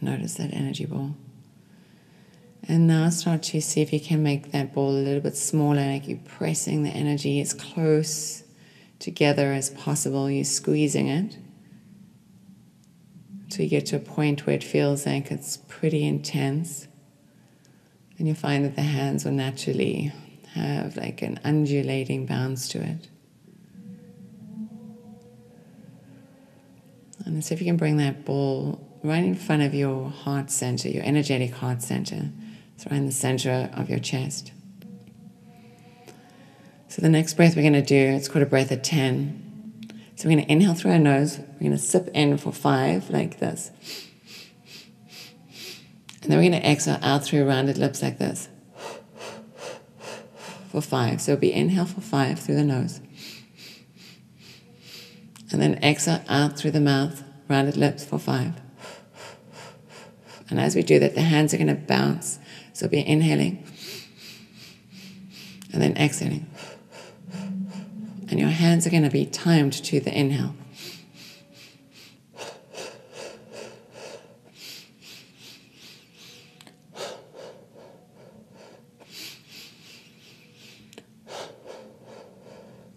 Notice 0.00 0.34
that 0.34 0.52
energy 0.52 0.86
ball. 0.86 1.14
And 2.66 2.88
now 2.88 3.10
start 3.10 3.44
to 3.44 3.60
see 3.60 3.80
if 3.80 3.92
you 3.92 4.00
can 4.00 4.24
make 4.24 4.50
that 4.50 4.74
ball 4.74 4.90
a 4.90 4.98
little 4.98 5.20
bit 5.20 5.36
smaller, 5.36 5.86
like 5.86 6.08
you're 6.08 6.18
pressing 6.18 6.82
the 6.82 6.90
energy 6.90 7.40
as 7.40 7.54
close 7.54 8.42
together 8.98 9.52
as 9.52 9.70
possible. 9.70 10.28
You're 10.28 10.44
squeezing 10.44 11.06
it. 11.06 11.36
So 13.50 13.64
you 13.64 13.68
get 13.68 13.86
to 13.86 13.96
a 13.96 14.00
point 14.00 14.46
where 14.46 14.54
it 14.54 14.62
feels 14.62 15.06
like 15.06 15.32
it's 15.32 15.56
pretty 15.56 16.06
intense. 16.06 16.86
And 18.16 18.28
you 18.28 18.34
find 18.34 18.64
that 18.64 18.76
the 18.76 18.82
hands 18.82 19.24
will 19.24 19.32
naturally 19.32 20.12
have 20.54 20.96
like 20.96 21.20
an 21.22 21.40
undulating 21.42 22.26
bounce 22.26 22.68
to 22.68 22.80
it. 22.80 23.08
And 27.26 27.44
see 27.44 27.54
if 27.54 27.60
you 27.60 27.66
can 27.66 27.76
bring 27.76 27.96
that 27.96 28.24
ball 28.24 28.86
right 29.02 29.24
in 29.24 29.34
front 29.34 29.62
of 29.62 29.74
your 29.74 30.10
heart 30.10 30.50
center, 30.50 30.88
your 30.88 31.04
energetic 31.04 31.52
heart 31.54 31.82
center. 31.82 32.30
It's 32.76 32.86
right 32.86 32.96
in 32.96 33.06
the 33.06 33.12
center 33.12 33.68
of 33.74 33.90
your 33.90 33.98
chest. 33.98 34.52
So 36.88 37.02
the 37.02 37.08
next 37.08 37.34
breath 37.34 37.56
we're 37.56 37.62
going 37.62 37.72
to 37.74 37.82
do, 37.82 37.96
it's 37.96 38.28
called 38.28 38.42
a 38.42 38.46
breath 38.46 38.70
of 38.70 38.82
10. 38.82 39.39
So 40.20 40.28
we're 40.28 40.34
going 40.34 40.44
to 40.44 40.52
inhale 40.52 40.74
through 40.74 40.90
our 40.90 40.98
nose. 40.98 41.38
We're 41.38 41.60
going 41.60 41.70
to 41.70 41.78
sip 41.78 42.08
in 42.12 42.36
for 42.36 42.52
five, 42.52 43.08
like 43.08 43.38
this. 43.38 43.70
And 46.22 46.30
then 46.30 46.36
we're 46.36 46.50
going 46.50 46.60
to 46.60 46.70
exhale 46.70 46.98
out 47.00 47.24
through 47.24 47.46
rounded 47.46 47.78
lips, 47.78 48.02
like 48.02 48.18
this, 48.18 48.50
for 50.68 50.82
five. 50.82 51.22
So 51.22 51.32
it'll 51.32 51.40
be 51.40 51.54
inhale 51.54 51.86
for 51.86 52.02
five 52.02 52.38
through 52.38 52.56
the 52.56 52.64
nose. 52.64 53.00
And 55.52 55.62
then 55.62 55.82
exhale 55.82 56.22
out 56.28 56.58
through 56.58 56.72
the 56.72 56.80
mouth, 56.80 57.24
rounded 57.48 57.78
lips 57.78 58.04
for 58.04 58.18
five. 58.18 58.60
And 60.50 60.60
as 60.60 60.76
we 60.76 60.82
do 60.82 60.98
that, 60.98 61.14
the 61.14 61.22
hands 61.22 61.54
are 61.54 61.56
going 61.56 61.68
to 61.68 61.74
bounce. 61.74 62.38
So 62.74 62.88
be 62.88 63.06
inhaling 63.06 63.66
and 65.72 65.80
then 65.80 65.96
exhaling 65.96 66.46
and 68.30 68.38
your 68.38 68.48
hands 68.48 68.86
are 68.86 68.90
going 68.90 69.02
to 69.02 69.10
be 69.10 69.26
timed 69.26 69.72
to 69.72 70.00
the 70.00 70.16
inhale. 70.16 70.54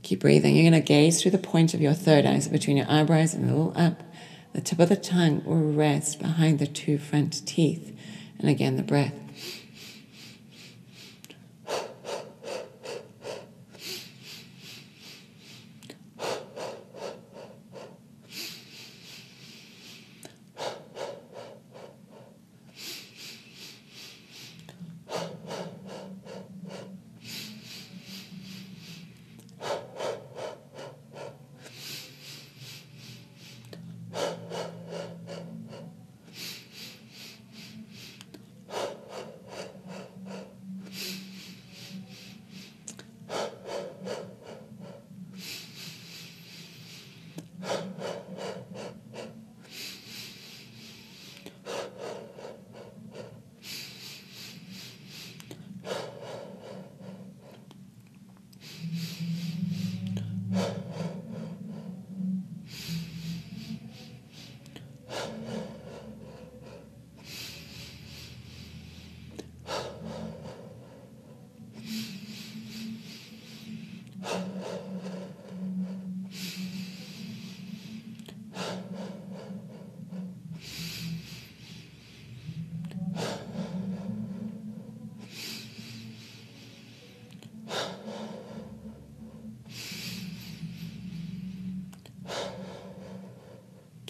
Keep 0.03 0.19
breathing. 0.19 0.55
You're 0.55 0.69
going 0.69 0.81
to 0.81 0.85
gaze 0.85 1.21
through 1.21 1.31
the 1.31 1.37
point 1.37 1.73
of 1.73 1.81
your 1.81 1.93
third 1.93 2.25
eye, 2.25 2.39
so 2.39 2.51
between 2.51 2.77
your 2.77 2.85
eyebrows 2.89 3.33
and 3.33 3.49
a 3.49 3.53
little 3.53 3.73
up. 3.75 4.03
The 4.51 4.61
tip 4.61 4.77
of 4.79 4.89
the 4.89 4.95
tongue 4.95 5.43
will 5.45 5.71
rest 5.71 6.19
behind 6.19 6.59
the 6.59 6.67
two 6.67 6.99
front 6.99 7.45
teeth. 7.47 7.97
And 8.37 8.49
again, 8.49 8.75
the 8.75 8.83
breath. 8.83 9.22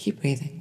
Keep 0.04 0.20
breathing. 0.20 0.53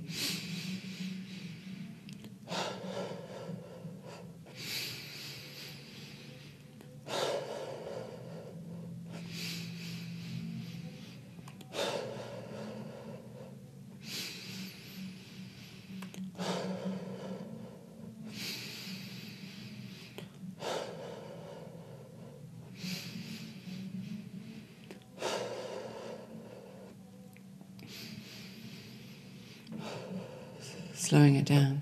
Slowing 31.12 31.36
it 31.36 31.44
down. 31.44 31.78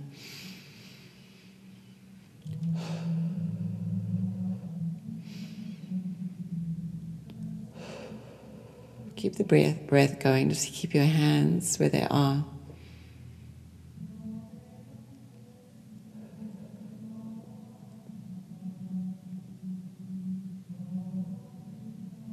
Keep 9.15 9.37
the 9.37 9.45
breath, 9.45 9.87
breath 9.87 10.19
going, 10.19 10.49
just 10.49 10.73
keep 10.73 10.95
your 10.95 11.05
hands 11.05 11.79
where 11.79 11.89
they 11.89 12.05
are. 12.11 12.45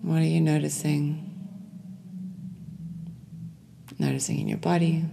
What 0.02 0.22
are 0.22 0.24
you 0.24 0.42
noticing? 0.42 1.26
Noticing 4.00 4.40
in 4.40 4.48
your 4.48 4.58
body, 4.58 5.06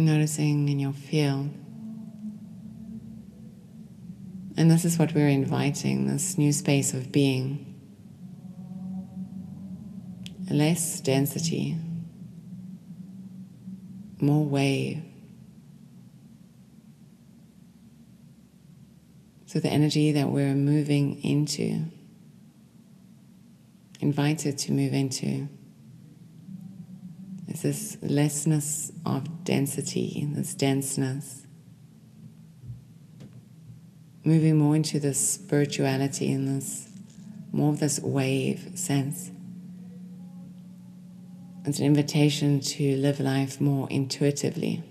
you're 0.00 0.14
noticing 0.14 0.68
in 0.68 0.78
your 0.78 0.92
field. 0.92 1.50
And 4.56 4.70
this 4.70 4.84
is 4.84 4.98
what 4.98 5.14
we're 5.14 5.28
inviting 5.28 6.06
this 6.06 6.36
new 6.36 6.52
space 6.52 6.92
of 6.92 7.12
being. 7.12 7.66
Less 10.50 11.00
density, 11.00 11.76
more 14.20 14.44
wave. 14.44 15.02
So 19.46 19.60
the 19.60 19.68
energy 19.68 20.12
that 20.12 20.28
we're 20.28 20.54
moving 20.54 21.22
into, 21.22 21.84
invited 24.00 24.58
to 24.58 24.72
move 24.72 24.92
into, 24.92 25.48
this 27.62 27.96
lessness 28.02 28.92
of 29.04 29.44
density, 29.44 30.26
this 30.32 30.54
denseness. 30.54 31.46
Moving 34.24 34.58
more 34.58 34.76
into 34.76 35.00
this 35.00 35.18
spirituality 35.18 36.32
and 36.32 36.46
this 36.46 36.88
more 37.52 37.72
of 37.72 37.80
this 37.80 37.98
wave 38.00 38.72
sense. 38.74 39.30
It's 41.64 41.78
an 41.78 41.84
invitation 41.84 42.60
to 42.60 42.96
live 42.96 43.20
life 43.20 43.60
more 43.60 43.88
intuitively. 43.90 44.82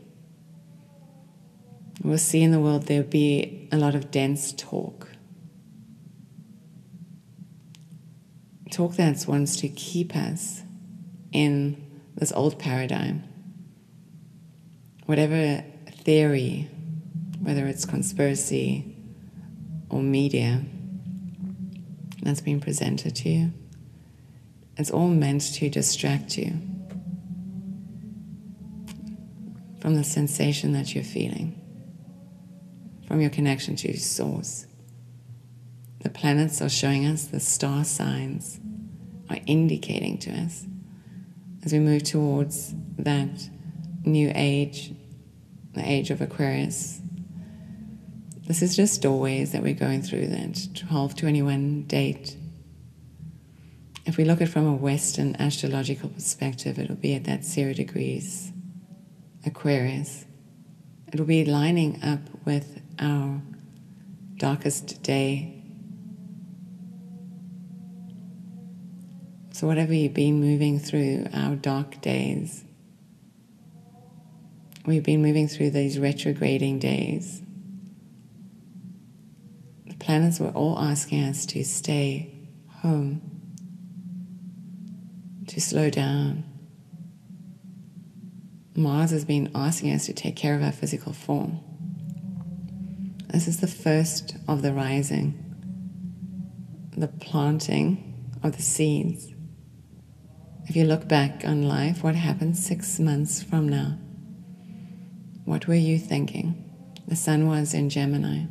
We'll 2.03 2.17
see 2.17 2.41
in 2.41 2.51
the 2.51 2.59
world 2.59 2.84
there'll 2.84 3.03
be 3.03 3.67
a 3.72 3.78
lot 3.78 3.95
of 3.95 4.11
dense 4.11 4.53
talk. 4.53 5.09
Talk 8.72 8.95
that 8.95 9.26
wants 9.28 9.57
to 9.57 9.67
keep 9.67 10.15
us 10.15 10.61
in 11.32 11.88
this 12.16 12.32
old 12.32 12.60
paradigm. 12.60 13.24
Whatever 15.05 15.64
theory, 16.03 16.70
whether 17.41 17.66
it's 17.66 17.86
conspiracy 17.86 18.95
or 19.89 20.01
media, 20.01 20.64
that's 22.22 22.41
being 22.41 22.60
presented 22.60 23.16
to 23.16 23.30
you, 23.30 23.53
it's 24.78 24.91
all 24.91 25.07
meant 25.07 25.41
to 25.53 25.70
distract 25.70 26.38
you 26.38 26.60
from 29.82 29.95
the 29.95 30.03
sensation 30.03 30.74
that 30.74 30.93
you're 30.93 31.03
feeling 31.03 31.60
from 33.10 33.20
your 33.20 33.32
connection 33.32 33.76
to 33.76 33.88
your 33.88 33.97
Source. 33.97 34.68
The 36.03 36.10
planets 36.10 36.62
are 36.62 36.70
showing 36.70 37.07
us, 37.07 37.26
the 37.26 37.39
star 37.39 37.84
signs 37.84 38.60
are 39.30 39.39
indicating 39.47 40.20
to 40.20 40.32
us 40.32 40.66
as 41.70 41.74
we 41.74 41.80
move 41.80 42.01
towards 42.01 42.74
that 42.97 43.47
new 44.03 44.32
age, 44.34 44.91
the 45.74 45.88
age 45.88 46.09
of 46.09 46.20
Aquarius. 46.20 46.99
This 48.47 48.63
is 48.63 48.76
just 48.76 49.03
doorways 49.03 49.51
that 49.51 49.61
we're 49.61 49.76
going 49.76 50.01
through, 50.01 50.30
that 50.30 50.67
12 50.74 51.15
21 51.15 51.84
date. 51.84 52.36
If 54.07 54.17
we 54.17 54.26
look 54.26 54.41
at 54.41 54.47
it 54.47 54.51
from 54.51 54.65
a 54.65 54.74
Western 54.74 55.36
astrological 55.36 56.09
perspective, 56.09 56.80
it'll 56.80 56.95
be 56.95 57.13
at 57.13 57.26
that 57.26 57.45
zero 57.45 57.72
degrees 57.74 58.51
Aquarius. 59.45 60.26
It'll 61.13 61.28
be 61.28 61.45
lining 61.45 62.01
up 62.01 62.22
with 62.45 62.82
our 62.97 63.43
darkest 64.38 65.03
day. 65.03 65.59
So, 69.60 69.68
whatever 69.68 69.93
you've 69.93 70.14
been 70.14 70.39
moving 70.39 70.80
through, 70.80 71.28
our 71.34 71.53
dark 71.53 71.99
days, 71.99 72.64
we've 74.86 75.03
been 75.03 75.22
moving 75.22 75.49
through 75.49 75.72
these 75.72 75.99
retrograding 75.99 76.80
days. 76.80 77.41
The 79.86 79.95
planets 79.95 80.39
were 80.39 80.51
all 80.51 80.80
asking 80.80 81.26
us 81.26 81.45
to 81.47 81.66
stay 81.66 82.47
home, 82.70 83.20
to 85.47 85.60
slow 85.60 85.89
down. 85.89 86.45
Mars 88.78 89.12
has 89.12 89.26
been 89.26 89.51
asking 89.53 89.91
us 89.91 90.05
to 90.05 90.14
take 90.14 90.38
care 90.38 90.55
of 90.55 90.64
our 90.64 90.72
physical 90.72 91.12
form. 91.12 91.60
This 93.28 93.45
is 93.45 93.60
the 93.60 93.68
first 93.68 94.38
of 94.47 94.62
the 94.62 94.72
rising, 94.72 95.34
the 96.95 97.10
planting 97.10 98.32
of 98.41 98.55
the 98.55 98.64
seeds. 98.64 99.34
If 100.70 100.76
you 100.76 100.86
look 100.86 101.07
back 101.07 101.43
on 101.43 101.63
life, 101.63 102.03
what 102.03 102.15
happened 102.15 102.55
six 102.55 102.99
months 102.99 103.43
from 103.43 103.67
now? 103.67 103.97
What 105.43 105.67
were 105.67 105.74
you 105.74 105.97
thinking? 105.97 106.63
The 107.07 107.15
sun 107.15 107.47
was 107.47 107.74
in 107.74 107.89
Gemini. 107.89 108.45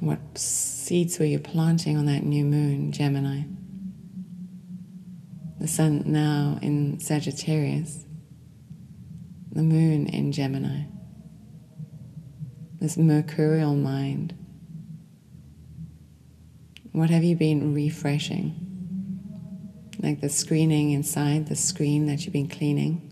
What 0.00 0.18
seeds 0.36 1.18
were 1.18 1.24
you 1.24 1.38
planting 1.38 1.96
on 1.96 2.06
that 2.06 2.24
new 2.24 2.44
moon, 2.44 2.92
Gemini? 2.92 3.44
The 5.60 5.68
sun 5.68 6.02
now 6.06 6.58
in 6.60 6.98
Sagittarius, 6.98 8.04
the 9.52 9.62
moon 9.62 10.08
in 10.08 10.32
Gemini 10.32 10.86
this 12.82 12.96
mercurial 12.96 13.76
mind? 13.76 14.34
What 16.90 17.10
have 17.10 17.22
you 17.22 17.36
been 17.36 17.72
refreshing? 17.72 18.61
Like 20.02 20.20
the 20.20 20.28
screening 20.28 20.90
inside, 20.90 21.46
the 21.48 21.56
screen 21.56 22.06
that 22.06 22.24
you've 22.24 22.32
been 22.32 22.48
cleaning. 22.48 23.08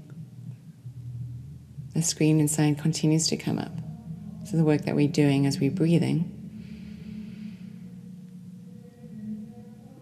The 1.95 2.03
screen 2.03 2.41
inside 2.41 2.79
continues 2.79 3.29
to 3.29 3.37
come 3.37 3.59
up. 3.59 3.73
So 4.45 4.57
the 4.57 4.65
work 4.65 4.83
that 4.83 4.97
we're 4.97 5.09
doing 5.09 5.47
as 5.47 5.61
we're 5.61 5.71
breathing, 5.71 6.37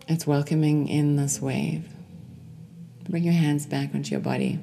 it's 0.09 0.27
welcoming 0.27 0.89
in 0.89 1.17
this 1.17 1.41
wave. 1.43 1.87
Bring 3.09 3.25
your 3.25 3.35
hands 3.35 3.67
back 3.67 3.95
onto 3.95 4.11
your 4.11 4.21
body. 4.21 4.59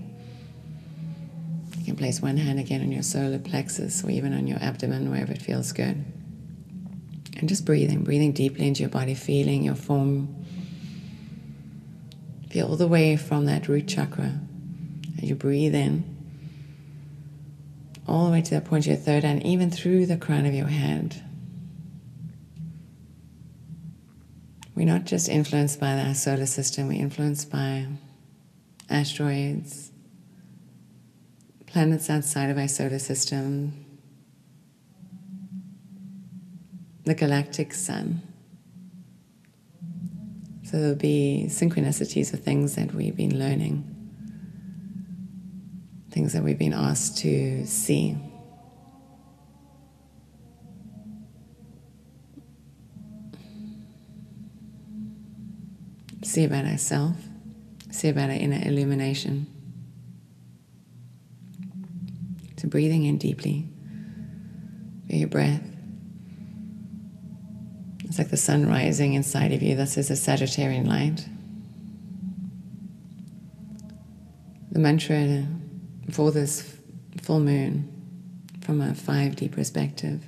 You 1.77 1.85
can 1.85 1.95
place 1.95 2.21
one 2.21 2.37
hand 2.37 2.59
again 2.59 2.81
on 2.81 2.91
your 2.91 3.03
solar 3.03 3.37
plexus 3.37 4.03
or 4.03 4.09
even 4.09 4.33
on 4.33 4.47
your 4.47 4.57
abdomen, 4.59 5.11
wherever 5.11 5.31
it 5.31 5.41
feels 5.41 5.71
good. 5.71 6.03
And 7.37 7.47
just 7.47 7.65
breathing, 7.65 8.03
breathing 8.03 8.31
deeply 8.31 8.67
into 8.67 8.81
your 8.81 8.89
body, 8.89 9.13
feeling 9.13 9.63
your 9.63 9.75
form. 9.75 10.44
Feel 12.55 12.67
all 12.69 12.77
the 12.77 12.87
way 12.87 13.17
from 13.17 13.47
that 13.47 13.67
root 13.67 13.85
chakra 13.85 14.31
as 15.17 15.29
you 15.29 15.35
breathe 15.35 15.75
in, 15.75 16.05
all 18.07 18.27
the 18.27 18.31
way 18.31 18.41
to 18.41 18.55
the 18.55 18.61
point 18.61 18.85
of 18.85 18.91
your 18.91 18.95
third 18.95 19.25
and 19.25 19.45
even 19.45 19.69
through 19.69 20.05
the 20.05 20.15
crown 20.15 20.45
of 20.45 20.53
your 20.53 20.67
head. 20.67 21.21
We're 24.73 24.85
not 24.85 25.03
just 25.03 25.27
influenced 25.27 25.81
by 25.81 25.99
our 25.99 26.13
solar 26.13 26.45
system, 26.45 26.87
we're 26.87 27.01
influenced 27.01 27.51
by 27.51 27.87
asteroids, 28.89 29.91
planets 31.65 32.09
outside 32.09 32.49
of 32.49 32.57
our 32.57 32.69
solar 32.69 32.99
system, 32.99 33.85
the 37.03 37.15
galactic 37.15 37.73
sun. 37.73 38.21
There'll 40.75 40.93
be 40.93 41.45
synchronicities 41.47 42.33
of 42.33 42.41
things 42.41 42.75
that 42.75 42.93
we've 42.93 43.15
been 43.15 43.39
learning, 43.39 43.85
things 46.11 46.33
that 46.33 46.43
we've 46.43 46.59
been 46.59 46.73
asked 46.73 47.19
to 47.19 47.65
see. 47.65 48.17
See 56.23 56.43
about 56.43 56.65
ourselves, 56.65 57.23
see 57.89 58.09
about 58.09 58.29
our 58.29 58.35
inner 58.35 58.59
illumination. 58.61 59.47
So 62.57 62.67
breathing 62.67 63.05
in 63.05 63.17
deeply. 63.17 63.69
Feel 65.07 65.19
your 65.19 65.29
breath. 65.29 65.74
It's 68.07 68.19
like 68.19 68.29
the 68.29 68.37
sun 68.37 68.67
rising 68.67 69.13
inside 69.13 69.51
of 69.51 69.61
you. 69.61 69.75
This 69.75 69.97
is 69.97 70.11
a 70.11 70.13
Sagittarian 70.13 70.87
light. 70.87 71.27
The 74.71 74.79
mantra 74.79 75.45
for 76.11 76.31
this 76.31 76.77
full 77.21 77.39
moon 77.39 77.91
from 78.61 78.79
a 78.79 78.91
5D 78.91 79.51
perspective 79.51 80.23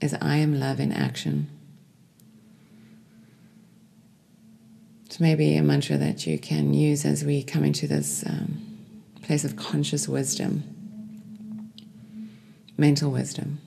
is 0.00 0.14
I 0.20 0.36
am 0.36 0.58
love 0.58 0.80
in 0.80 0.90
action. 0.90 1.48
It's 5.04 5.20
maybe 5.20 5.56
a 5.56 5.62
mantra 5.62 5.98
that 5.98 6.26
you 6.26 6.38
can 6.38 6.72
use 6.72 7.04
as 7.04 7.24
we 7.24 7.42
come 7.42 7.62
into 7.62 7.86
this 7.86 8.24
um, 8.26 8.58
place 9.22 9.44
of 9.44 9.56
conscious 9.56 10.08
wisdom, 10.08 10.64
mental 12.78 13.10
wisdom. 13.10 13.58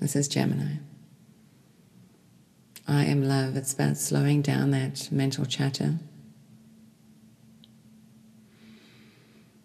This 0.00 0.14
is 0.14 0.28
Gemini. 0.28 0.76
I 2.92 3.04
am 3.04 3.26
love. 3.26 3.56
It's 3.56 3.72
about 3.72 3.96
slowing 3.96 4.42
down 4.42 4.70
that 4.72 5.10
mental 5.10 5.46
chatter. 5.46 5.94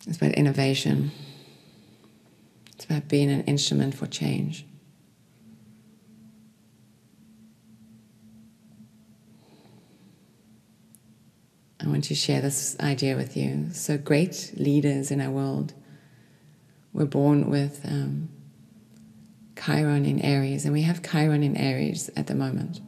It's 0.07 0.15
about 0.15 0.31
innovation. 0.31 1.11
It's 2.73 2.85
about 2.85 3.09
being 3.09 3.29
an 3.29 3.41
instrument 3.41 3.95
for 3.95 4.07
change. 4.07 4.65
I 11.81 11.87
want 11.87 12.05
to 12.05 12.15
share 12.15 12.39
this 12.39 12.77
idea 12.79 13.17
with 13.17 13.35
you. 13.35 13.71
So, 13.73 13.97
great 13.97 14.53
leaders 14.55 15.11
in 15.11 15.19
our 15.19 15.31
world 15.31 15.73
were 16.93 17.05
born 17.05 17.49
with 17.49 17.81
um, 17.83 18.29
Chiron 19.61 20.05
in 20.05 20.21
Aries, 20.21 20.63
and 20.63 20.73
we 20.73 20.83
have 20.83 21.03
Chiron 21.03 21.43
in 21.43 21.57
Aries 21.57 22.09
at 22.15 22.27
the 22.27 22.35
moment. 22.35 22.79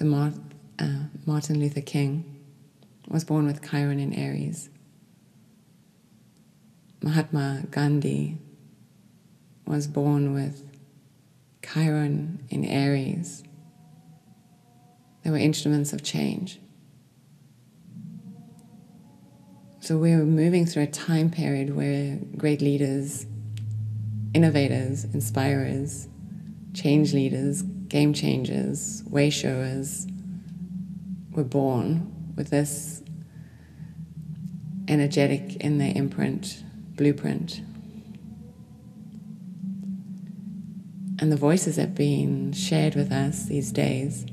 So, 0.00 0.32
uh, 0.78 1.04
Martin 1.26 1.60
Luther 1.60 1.82
King 1.82 2.42
was 3.08 3.22
born 3.22 3.44
with 3.44 3.60
Chiron 3.70 4.00
in 4.00 4.14
Aries. 4.14 4.70
Mahatma 7.02 7.64
Gandhi 7.70 8.38
was 9.66 9.86
born 9.86 10.32
with 10.32 10.66
Chiron 11.62 12.42
in 12.48 12.64
Aries. 12.64 13.42
They 15.22 15.30
were 15.30 15.36
instruments 15.36 15.92
of 15.92 16.02
change. 16.02 16.58
So 19.80 19.98
we're 19.98 20.24
moving 20.24 20.64
through 20.64 20.84
a 20.84 20.86
time 20.86 21.30
period 21.30 21.76
where 21.76 22.18
great 22.38 22.62
leaders, 22.62 23.26
innovators, 24.32 25.04
inspirers, 25.04 26.08
change 26.72 27.12
leaders, 27.12 27.62
game 27.90 28.14
changers, 28.14 29.02
way 29.10 29.28
showers 29.28 30.06
were 31.32 31.44
born 31.44 32.32
with 32.36 32.48
this 32.48 33.02
energetic 34.88 35.56
in 35.56 35.78
their 35.78 35.92
imprint, 35.94 36.64
blueprint. 36.96 37.60
And 41.18 41.30
the 41.30 41.36
voices 41.36 41.76
that 41.76 41.82
have 41.82 41.94
been 41.94 42.52
shared 42.52 42.94
with 42.94 43.12
us 43.12 43.44
these 43.44 43.72
days 43.72 44.24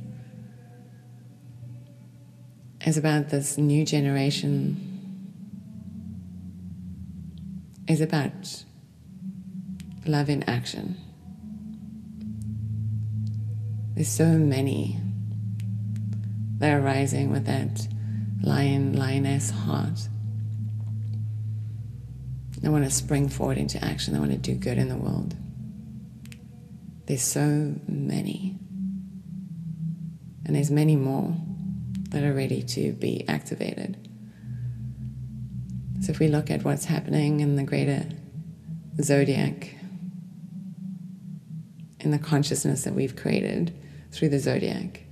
is 2.85 2.95
about 2.95 3.29
this 3.29 3.57
new 3.57 3.83
generation 3.83 4.83
is 7.87 8.01
about 8.01 8.63
love 10.05 10.29
in 10.29 10.43
action. 10.43 10.97
There's 13.97 14.09
so 14.09 14.27
many 14.27 14.99
that 16.59 16.71
are 16.71 16.79
rising 16.79 17.31
with 17.31 17.47
that 17.47 17.87
lion, 18.43 18.95
lioness 18.95 19.49
heart. 19.49 20.07
They 22.61 22.69
want 22.69 22.85
to 22.85 22.91
spring 22.91 23.27
forward 23.27 23.57
into 23.57 23.83
action. 23.83 24.13
They 24.13 24.19
want 24.19 24.33
to 24.33 24.37
do 24.37 24.53
good 24.53 24.77
in 24.77 24.89
the 24.89 24.97
world. 24.97 25.35
There's 27.07 27.23
so 27.23 27.73
many. 27.87 28.59
And 30.45 30.55
there's 30.55 30.69
many 30.69 30.95
more 30.95 31.35
that 32.09 32.23
are 32.23 32.33
ready 32.35 32.61
to 32.61 32.91
be 32.91 33.27
activated. 33.27 33.97
So 36.01 36.11
if 36.11 36.19
we 36.19 36.27
look 36.27 36.51
at 36.51 36.63
what's 36.63 36.85
happening 36.85 37.39
in 37.39 37.55
the 37.55 37.63
greater 37.63 38.05
zodiac, 39.01 39.73
in 41.99 42.11
the 42.11 42.19
consciousness 42.19 42.83
that 42.83 42.93
we've 42.93 43.15
created 43.15 43.73
through 44.11 44.29
the 44.29 44.39
zodiac, 44.39 45.03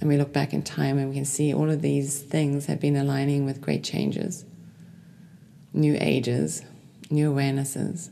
and 0.00 0.08
we 0.08 0.16
look 0.16 0.32
back 0.32 0.52
in 0.52 0.62
time 0.62 0.98
and 0.98 1.08
we 1.08 1.14
can 1.14 1.24
see 1.24 1.52
all 1.52 1.70
of 1.70 1.82
these 1.82 2.20
things 2.20 2.66
have 2.66 2.80
been 2.80 2.96
aligning 2.96 3.44
with 3.44 3.60
great 3.60 3.84
changes, 3.84 4.44
new 5.72 5.96
ages, 6.00 6.62
new 7.10 7.32
awarenesses, 7.32 8.10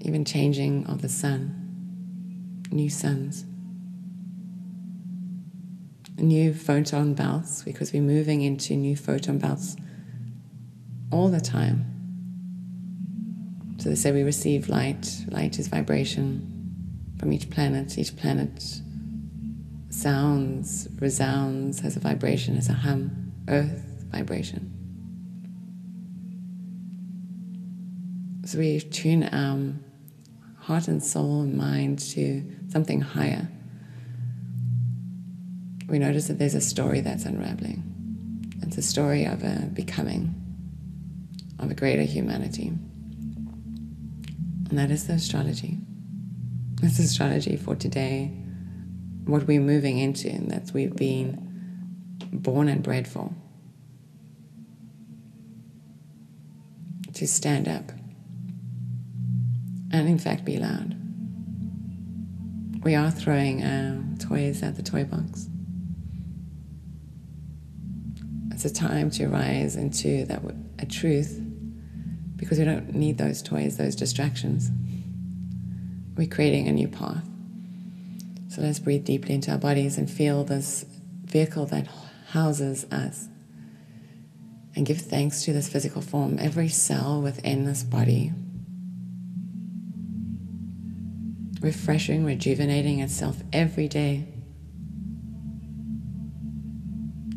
even 0.00 0.24
changing 0.24 0.86
of 0.86 1.02
the 1.02 1.08
sun, 1.08 2.64
new 2.70 2.90
suns 2.90 3.44
new 6.20 6.52
photon 6.52 7.14
belts 7.14 7.62
because 7.62 7.92
we're 7.92 8.02
moving 8.02 8.42
into 8.42 8.74
new 8.74 8.96
photon 8.96 9.38
belts 9.38 9.76
all 11.10 11.28
the 11.28 11.40
time. 11.40 11.84
So 13.78 13.88
they 13.88 13.94
say 13.94 14.12
we 14.12 14.22
receive 14.22 14.68
light. 14.68 15.24
Light 15.28 15.58
is 15.58 15.68
vibration 15.68 16.57
from 17.18 17.32
each 17.32 17.50
planet. 17.50 17.96
Each 17.98 18.16
planet 18.16 18.62
sounds, 19.90 20.88
resounds, 21.00 21.80
has 21.80 21.96
a 21.96 22.00
vibration, 22.00 22.54
has 22.56 22.68
a 22.68 22.74
hum, 22.74 23.32
earth 23.48 24.04
vibration. 24.10 24.74
So 28.44 28.58
we 28.58 28.80
tune 28.80 29.24
our 29.24 29.74
heart 30.60 30.88
and 30.88 31.02
soul 31.02 31.42
and 31.42 31.56
mind 31.56 31.98
to 31.98 32.42
something 32.68 33.00
higher 33.00 33.48
we 35.88 35.98
notice 35.98 36.28
that 36.28 36.38
there's 36.38 36.54
a 36.54 36.60
story 36.60 37.00
that's 37.00 37.24
unraveling. 37.24 37.82
It's 38.62 38.76
a 38.76 38.82
story 38.82 39.24
of 39.24 39.42
a 39.42 39.70
becoming, 39.72 40.34
of 41.58 41.70
a 41.70 41.74
greater 41.74 42.02
humanity. 42.02 42.68
And 44.68 44.78
that 44.78 44.90
is 44.90 45.06
the 45.06 45.14
astrology. 45.14 45.78
That's 46.80 46.98
the 46.98 47.04
strategy 47.04 47.56
for 47.56 47.74
today, 47.74 48.26
what 49.24 49.46
we're 49.46 49.60
moving 49.60 49.98
into, 49.98 50.28
and 50.28 50.50
that 50.50 50.70
we've 50.72 50.94
been 50.94 51.48
born 52.32 52.68
and 52.68 52.82
bred 52.82 53.08
for. 53.08 53.32
To 57.14 57.26
stand 57.26 57.66
up 57.66 57.90
and, 59.90 60.08
in 60.08 60.18
fact, 60.18 60.44
be 60.44 60.58
loud. 60.58 60.94
We 62.84 62.94
are 62.94 63.10
throwing 63.10 63.62
uh, 63.62 64.00
toys 64.20 64.62
at 64.62 64.76
the 64.76 64.82
toy 64.82 65.02
box. 65.02 65.48
It's 68.52 68.64
a 68.64 68.72
time 68.72 69.10
to 69.12 69.26
rise 69.26 69.74
into 69.74 70.24
that 70.26 70.42
a 70.78 70.86
truth 70.86 71.40
because 72.36 72.58
we 72.58 72.64
don't 72.64 72.94
need 72.94 73.18
those 73.18 73.42
toys, 73.42 73.76
those 73.76 73.96
distractions. 73.96 74.70
We're 76.18 76.26
creating 76.26 76.66
a 76.66 76.72
new 76.72 76.88
path. 76.88 77.24
So 78.48 78.60
let's 78.60 78.80
breathe 78.80 79.04
deeply 79.04 79.36
into 79.36 79.52
our 79.52 79.58
bodies 79.58 79.98
and 79.98 80.10
feel 80.10 80.42
this 80.42 80.84
vehicle 81.24 81.66
that 81.66 81.86
houses 82.30 82.84
us. 82.90 83.28
And 84.74 84.84
give 84.84 85.00
thanks 85.00 85.44
to 85.44 85.52
this 85.52 85.68
physical 85.68 86.02
form, 86.02 86.36
every 86.40 86.68
cell 86.68 87.22
within 87.22 87.66
this 87.66 87.84
body. 87.84 88.32
Refreshing, 91.60 92.24
rejuvenating 92.24 92.98
itself 92.98 93.40
every 93.52 93.86
day 93.86 94.26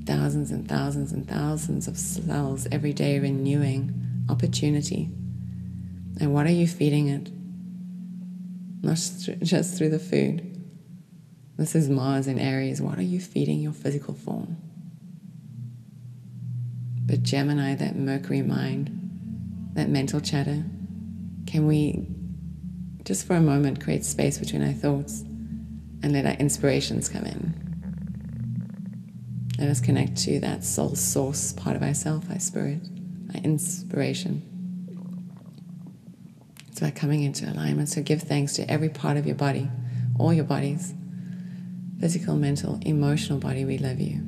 thousands 0.05 0.51
and 0.51 0.67
thousands 0.67 1.11
and 1.11 1.27
thousands 1.29 1.87
of 1.87 1.95
cells 1.97 2.67
every 2.71 2.93
day 2.93 3.19
renewing 3.19 3.93
opportunity. 4.27 5.09
And 6.19 6.33
what 6.33 6.47
are 6.47 6.51
you 6.51 6.67
feeding 6.67 7.07
it? 7.07 7.29
Not 8.81 8.97
just 9.43 9.77
through 9.77 9.89
the 9.89 9.99
food. 9.99 10.47
This 11.57 11.75
is 11.75 11.89
Mars 11.89 12.27
in 12.27 12.39
Aries. 12.39 12.81
What 12.81 12.97
are 12.97 13.03
you 13.03 13.19
feeding 13.19 13.59
your 13.59 13.73
physical 13.73 14.15
form? 14.15 14.57
But 17.05 17.21
Gemini, 17.21 17.75
that 17.75 17.95
Mercury 17.95 18.41
mind, 18.41 19.69
that 19.73 19.89
mental 19.89 20.19
chatter, 20.19 20.63
can 21.45 21.67
we 21.67 22.07
just 23.03 23.27
for 23.27 23.35
a 23.35 23.41
moment 23.41 23.83
create 23.83 24.05
space 24.05 24.37
between 24.37 24.63
our 24.63 24.73
thoughts 24.73 25.21
and 25.21 26.13
let 26.13 26.25
our 26.25 26.33
inspirations 26.33 27.09
come 27.09 27.25
in? 27.25 27.53
Let 29.59 29.69
us 29.69 29.79
connect 29.79 30.17
to 30.23 30.39
that 30.39 30.63
soul 30.63 30.95
source 30.95 31.53
part 31.53 31.75
of 31.75 31.83
ourself, 31.83 32.31
our 32.31 32.39
spirit, 32.39 32.81
our 33.35 33.41
inspiration. 33.41 34.50
About 36.81 36.95
coming 36.95 37.21
into 37.21 37.47
alignment. 37.47 37.89
So 37.89 38.01
give 38.01 38.23
thanks 38.23 38.53
to 38.53 38.67
every 38.67 38.89
part 38.89 39.15
of 39.15 39.27
your 39.27 39.35
body, 39.35 39.69
all 40.17 40.33
your 40.33 40.45
bodies 40.45 40.95
physical, 41.99 42.35
mental, 42.35 42.79
emotional 42.81 43.37
body. 43.37 43.63
We 43.63 43.77
love 43.77 43.99
you. 43.99 44.27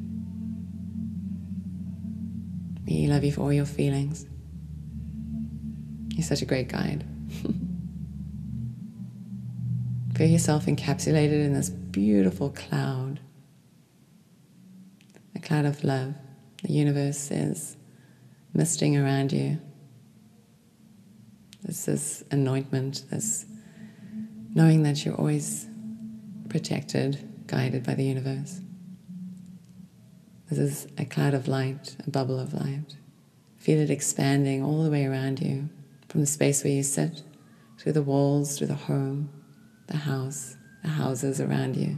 We 2.85 3.07
love 3.07 3.23
you 3.23 3.31
for 3.31 3.41
all 3.41 3.51
your 3.51 3.65
feelings. 3.65 4.27
You're 6.09 6.23
such 6.23 6.43
a 6.43 6.45
great 6.45 6.67
guide. 6.67 7.03
Feel 10.15 10.27
yourself 10.27 10.67
encapsulated 10.67 11.43
in 11.43 11.55
this 11.55 11.71
beautiful 11.71 12.51
cloud, 12.51 13.19
a 15.35 15.39
cloud 15.39 15.65
of 15.65 15.83
love. 15.83 16.13
The 16.61 16.71
universe 16.71 17.31
is 17.31 17.75
misting 18.53 18.95
around 18.95 19.33
you. 19.33 19.59
There's 21.64 21.86
this 21.86 22.24
anointment, 22.32 23.05
this 23.09 23.45
knowing 24.53 24.84
that 24.84 25.05
you're 25.05 25.16
always 25.16 25.68
protected, 26.49 27.47
guided 27.47 27.84
by 27.84 27.95
the 27.95 28.03
universe. 28.03 28.61
This 30.49 30.59
is 30.59 30.88
a 30.97 31.05
cloud 31.05 31.34
of 31.34 31.47
light, 31.47 31.95
a 32.05 32.09
bubble 32.09 32.39
of 32.39 32.53
light. 32.53 32.97
Feel 33.57 33.80
it 33.80 33.89
expanding 33.89 34.64
all 34.64 34.84
the 34.84 34.91
way 34.91 35.05
around 35.05 35.39
you, 35.39 35.70
from 36.09 36.22
the 36.22 36.28
space 36.28 36.64
where 36.64 36.74
you 36.74 36.84
sit, 36.84 37.24
through 37.80 37.93
the 37.93 38.03
walls, 38.03 38.57
through 38.57 38.68
the 38.68 38.76
home, 38.76 39.30
the 39.88 39.97
house, 39.97 40.55
the 40.84 40.89
houses 40.89 41.39
around 41.41 41.76
you, 41.76 41.97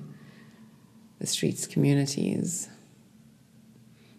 the 1.20 1.28
streets, 1.28 1.66
communities, 1.68 2.70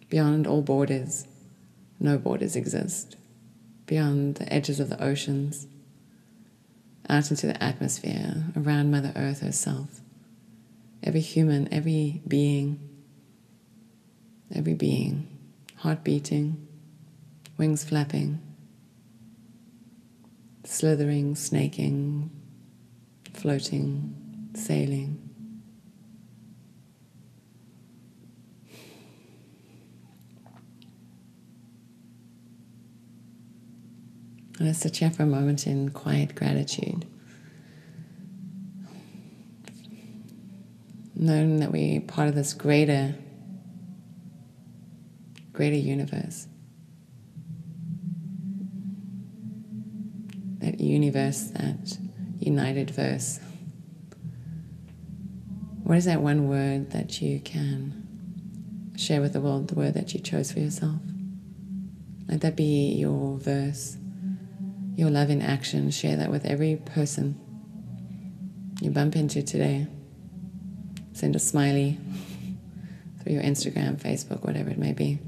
Beyond 0.09 0.47
all 0.47 0.61
borders, 0.61 1.27
no 1.99 2.17
borders 2.17 2.55
exist. 2.55 3.17
Beyond 3.87 4.35
the 4.35 4.53
edges 4.53 4.79
of 4.79 4.89
the 4.89 5.01
oceans, 5.03 5.65
out 7.09 7.31
into 7.31 7.47
the 7.47 7.63
atmosphere, 7.63 8.43
around 8.55 8.91
Mother 8.91 9.13
Earth 9.15 9.39
herself. 9.39 10.01
Every 11.01 11.21
human, 11.21 11.73
every 11.73 12.21
being, 12.27 12.79
every 14.53 14.73
being, 14.73 15.27
heart 15.77 16.03
beating, 16.03 16.67
wings 17.57 17.85
flapping, 17.85 18.41
slithering, 20.65 21.35
snaking, 21.35 22.29
floating, 23.33 24.51
sailing. 24.53 25.26
Sit 34.59 34.97
here 34.97 35.11
for 35.11 35.21
a 35.21 35.27
moment 35.27 35.67
in 35.67 35.89
quiet 35.89 36.33
gratitude. 36.33 37.05
Knowing 41.15 41.59
that 41.59 41.71
we're 41.71 42.01
part 42.01 42.27
of 42.27 42.33
this 42.33 42.53
greater, 42.53 43.13
greater 45.53 45.75
universe. 45.75 46.47
That 50.57 50.79
universe, 50.79 51.51
that 51.51 51.99
united 52.39 52.89
verse. 52.89 53.39
What 55.83 55.99
is 55.99 56.05
that 56.05 56.21
one 56.21 56.47
word 56.47 56.91
that 56.91 57.21
you 57.21 57.39
can 57.39 58.93
share 58.97 59.21
with 59.21 59.33
the 59.33 59.39
world, 59.41 59.67
the 59.67 59.75
word 59.75 59.93
that 59.93 60.15
you 60.15 60.19
chose 60.19 60.51
for 60.51 60.59
yourself? 60.59 60.99
Let 62.27 62.41
that 62.41 62.55
be 62.55 62.93
your 62.93 63.37
verse 63.37 63.96
your 64.97 65.11
love 65.11 65.29
in 65.29 65.41
action. 65.41 65.89
Share 65.91 66.17
that 66.17 66.29
with 66.29 66.45
every 66.45 66.75
person 66.75 67.39
you 68.81 68.89
bump 68.89 69.15
into 69.15 69.41
today. 69.43 69.87
Send 71.13 71.35
a 71.35 71.39
smiley 71.39 71.97
through 73.23 73.33
your 73.33 73.43
Instagram, 73.43 74.01
Facebook, 74.01 74.43
whatever 74.43 74.71
it 74.71 74.77
may 74.77 74.93
be. 74.93 75.19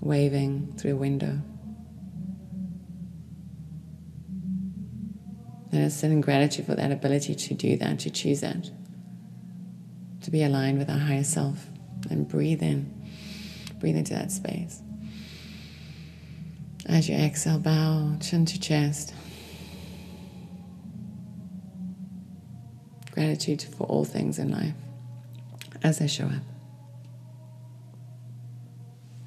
Waving 0.00 0.74
through 0.78 0.94
a 0.94 0.96
window. 0.96 1.40
And 5.70 5.84
it's 5.84 6.02
in 6.02 6.20
gratitude 6.20 6.66
for 6.66 6.74
that 6.74 6.90
ability 6.90 7.34
to 7.34 7.54
do 7.54 7.76
that, 7.78 7.98
to 8.00 8.10
choose 8.10 8.40
that, 8.40 8.70
to 10.22 10.30
be 10.30 10.42
aligned 10.42 10.78
with 10.78 10.88
our 10.88 10.98
higher 10.98 11.24
self 11.24 11.66
and 12.10 12.26
breathe 12.28 12.62
in, 12.62 13.10
breathe 13.80 13.96
into 13.96 14.14
that 14.14 14.30
space. 14.30 14.83
As 16.86 17.08
you 17.08 17.16
exhale, 17.16 17.58
bow 17.58 18.16
chin 18.20 18.44
to 18.46 18.60
chest. 18.60 19.14
Gratitude 23.10 23.62
for 23.62 23.84
all 23.84 24.04
things 24.04 24.38
in 24.38 24.50
life 24.50 24.74
as 25.82 25.98
they 25.98 26.06
show 26.06 26.26
up. 26.26 26.42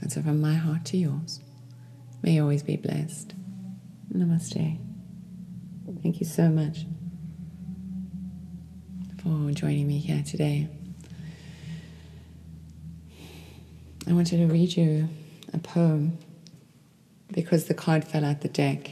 And 0.01 0.11
so, 0.11 0.21
from 0.21 0.39
my 0.39 0.53
heart 0.53 0.85
to 0.85 0.97
yours, 0.97 1.39
may 2.21 2.33
you 2.33 2.41
always 2.43 2.63
be 2.63 2.77
blessed. 2.77 3.33
Namaste. 4.13 4.77
Thank 6.03 6.19
you 6.19 6.25
so 6.25 6.49
much 6.49 6.85
for 9.21 9.51
joining 9.51 9.87
me 9.87 9.97
here 9.99 10.23
today. 10.23 10.69
I 14.07 14.13
wanted 14.13 14.37
to 14.37 14.45
read 14.45 14.77
you 14.77 15.09
a 15.53 15.57
poem 15.57 16.17
because 17.37 17.65
the 17.65 17.73
card 17.75 18.03
fell 18.03 18.25
out 18.25 18.41
the 18.41 18.47
deck 18.47 18.89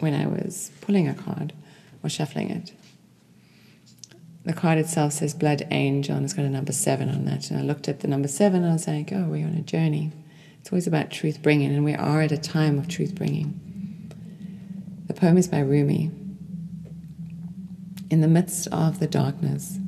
when 0.00 0.14
I 0.14 0.26
was 0.26 0.70
pulling 0.80 1.06
a 1.06 1.12
card 1.12 1.52
or 2.02 2.08
shuffling 2.08 2.48
it. 2.48 2.72
The 4.46 4.54
card 4.54 4.78
itself 4.78 5.12
says 5.12 5.34
Blood 5.34 5.68
Angel 5.70 6.16
and 6.16 6.24
it's 6.24 6.32
got 6.32 6.46
a 6.46 6.48
number 6.48 6.72
seven 6.72 7.10
on 7.10 7.26
that. 7.26 7.50
And 7.50 7.60
I 7.60 7.62
looked 7.62 7.88
at 7.88 8.00
the 8.00 8.08
number 8.08 8.26
seven 8.26 8.62
and 8.62 8.70
I 8.70 8.72
was 8.72 8.88
like, 8.88 9.12
oh, 9.12 9.26
we're 9.28 9.46
on 9.46 9.52
a 9.52 9.60
journey. 9.60 10.12
It's 10.58 10.72
always 10.72 10.86
about 10.86 11.10
truth 11.10 11.42
bringing, 11.42 11.74
and 11.74 11.84
we 11.84 11.94
are 11.94 12.22
at 12.22 12.32
a 12.32 12.38
time 12.38 12.78
of 12.78 12.88
truth 12.88 13.14
bringing. 13.14 13.60
The 15.08 15.14
poem 15.14 15.36
is 15.36 15.48
by 15.48 15.60
Rumi. 15.60 16.10
In 18.10 18.22
the 18.22 18.28
midst 18.28 18.66
of 18.68 18.98
the 18.98 19.06
darkness, 19.06 19.78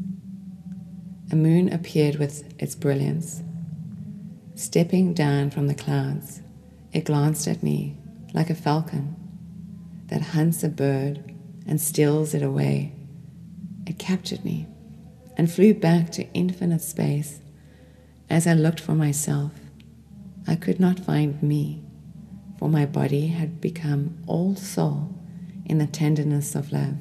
a 1.33 1.35
moon 1.35 1.73
appeared 1.73 2.17
with 2.17 2.45
its 2.63 2.75
brilliance. 2.75 3.43
Stepping 4.55 5.15
down 5.15 5.49
from 5.51 5.67
the 5.67 5.75
clouds, 5.75 6.43
it 6.93 7.05
glanced 7.05 7.47
at 7.47 7.63
me 7.63 7.97
like 8.33 8.51
a 8.51 8.55
falcon 8.55 9.17
that 10.07 10.23
hunts 10.23 10.63
a 10.63 10.69
bird 10.69 11.35
and 11.67 11.81
steals 11.81 12.35
it 12.35 12.43
away. 12.43 12.93
It 13.87 13.99
captured 13.99 14.45
me 14.45 14.67
and 15.37 15.51
flew 15.51 15.75
back 15.75 16.11
to 16.13 16.33
infinite 16.33 16.83
space. 16.83 17.41
As 18.31 18.47
I 18.47 18.55
looked 18.55 18.81
for 18.81 18.95
myself, 18.95 19.53
I 20.47 20.57
could 20.57 20.81
not 20.81 21.01
find 21.01 21.43
me, 21.43 21.83
for 22.59 22.69
my 22.69 22.87
body 22.87 23.29
had 23.29 23.61
become 23.61 24.19
all 24.27 24.57
soul 24.57 25.15
in 25.67 25.79
the 25.79 25.87
tenderness 25.87 26.55
of 26.55 26.73
love. 26.73 26.97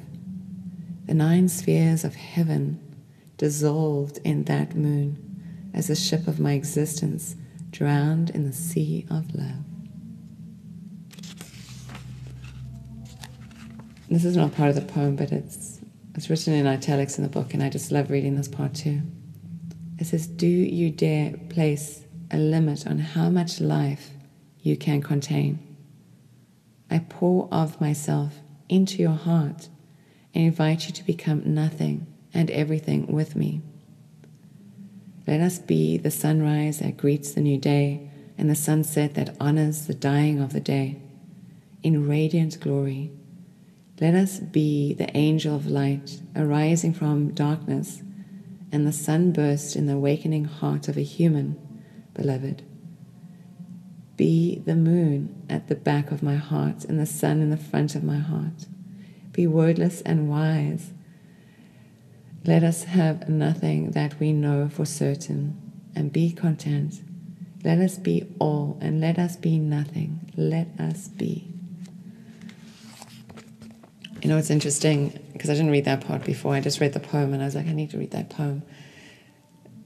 The 1.06 1.14
nine 1.14 1.48
spheres 1.48 2.04
of 2.04 2.14
heaven 2.14 2.80
dissolved 3.38 4.18
in 4.24 4.44
that 4.44 4.76
moon 4.76 5.70
as 5.72 5.86
the 5.86 5.94
ship 5.94 6.26
of 6.26 6.38
my 6.38 6.52
existence 6.52 7.36
drowned 7.70 8.30
in 8.30 8.44
the 8.44 8.52
sea 8.52 9.06
of 9.10 9.34
love. 9.34 9.64
This 14.10 14.24
is 14.24 14.36
not 14.36 14.54
part 14.54 14.70
of 14.70 14.74
the 14.74 14.92
poem, 14.92 15.16
but 15.16 15.32
it's 15.32 15.80
it's 16.14 16.28
written 16.28 16.54
in 16.54 16.66
italics 16.66 17.16
in 17.16 17.22
the 17.22 17.30
book, 17.30 17.54
and 17.54 17.62
I 17.62 17.68
just 17.68 17.92
love 17.92 18.10
reading 18.10 18.36
this 18.36 18.48
part 18.48 18.74
too. 18.74 19.02
It 19.98 20.06
says, 20.06 20.26
Do 20.26 20.46
you 20.46 20.90
dare 20.90 21.34
place 21.48 22.04
a 22.30 22.38
limit 22.38 22.86
on 22.86 22.98
how 22.98 23.28
much 23.30 23.60
life 23.60 24.10
you 24.60 24.76
can 24.76 25.02
contain? 25.02 25.58
I 26.90 27.00
pour 27.00 27.48
of 27.52 27.80
myself 27.80 28.40
into 28.68 29.02
your 29.02 29.12
heart 29.12 29.68
and 30.34 30.44
invite 30.44 30.86
you 30.86 30.92
to 30.94 31.04
become 31.04 31.54
nothing 31.54 32.06
and 32.32 32.50
everything 32.50 33.06
with 33.06 33.36
me. 33.36 33.60
Let 35.26 35.40
us 35.40 35.58
be 35.58 35.98
the 35.98 36.10
sunrise 36.10 36.78
that 36.78 36.96
greets 36.96 37.32
the 37.32 37.40
new 37.40 37.58
day 37.58 38.10
and 38.38 38.48
the 38.48 38.54
sunset 38.54 39.14
that 39.14 39.36
honors 39.40 39.86
the 39.86 39.94
dying 39.94 40.40
of 40.40 40.52
the 40.52 40.60
day. 40.60 40.96
In 41.82 42.08
radiant 42.08 42.58
glory, 42.60 43.12
let 44.00 44.14
us 44.14 44.38
be 44.38 44.94
the 44.94 45.14
angel 45.16 45.56
of 45.56 45.66
light 45.66 46.20
arising 46.36 46.94
from 46.94 47.34
darkness 47.34 48.02
and 48.70 48.86
the 48.86 48.92
sunburst 48.92 49.74
in 49.74 49.86
the 49.86 49.94
awakening 49.94 50.44
heart 50.44 50.88
of 50.88 50.96
a 50.96 51.02
human, 51.02 51.56
beloved. 52.14 52.62
Be 54.16 54.62
the 54.64 54.76
moon 54.76 55.44
at 55.48 55.68
the 55.68 55.74
back 55.74 56.12
of 56.12 56.22
my 56.22 56.36
heart 56.36 56.84
and 56.84 56.98
the 56.98 57.06
sun 57.06 57.40
in 57.40 57.50
the 57.50 57.56
front 57.56 57.94
of 57.94 58.04
my 58.04 58.18
heart. 58.18 58.66
Be 59.32 59.46
wordless 59.46 60.00
and 60.02 60.28
wise. 60.28 60.92
Let 62.44 62.62
us 62.62 62.84
have 62.84 63.28
nothing 63.28 63.92
that 63.92 64.18
we 64.20 64.32
know 64.32 64.68
for 64.68 64.84
certain 64.84 65.60
and 65.94 66.12
be 66.12 66.30
content. 66.32 67.02
Let 67.64 67.78
us 67.78 67.98
be 67.98 68.26
all 68.38 68.78
and 68.80 69.00
let 69.00 69.18
us 69.18 69.36
be 69.36 69.58
nothing. 69.58 70.32
Let 70.36 70.68
us 70.78 71.08
be. 71.08 71.57
You 74.22 74.28
know, 74.28 74.36
it's 74.36 74.50
interesting 74.50 75.18
because 75.32 75.48
I 75.48 75.54
didn't 75.54 75.70
read 75.70 75.84
that 75.84 76.06
part 76.06 76.24
before. 76.24 76.54
I 76.54 76.60
just 76.60 76.80
read 76.80 76.92
the 76.92 77.00
poem 77.00 77.32
and 77.32 77.42
I 77.42 77.46
was 77.46 77.54
like, 77.54 77.66
I 77.66 77.72
need 77.72 77.90
to 77.90 77.98
read 77.98 78.10
that 78.10 78.30
poem. 78.30 78.62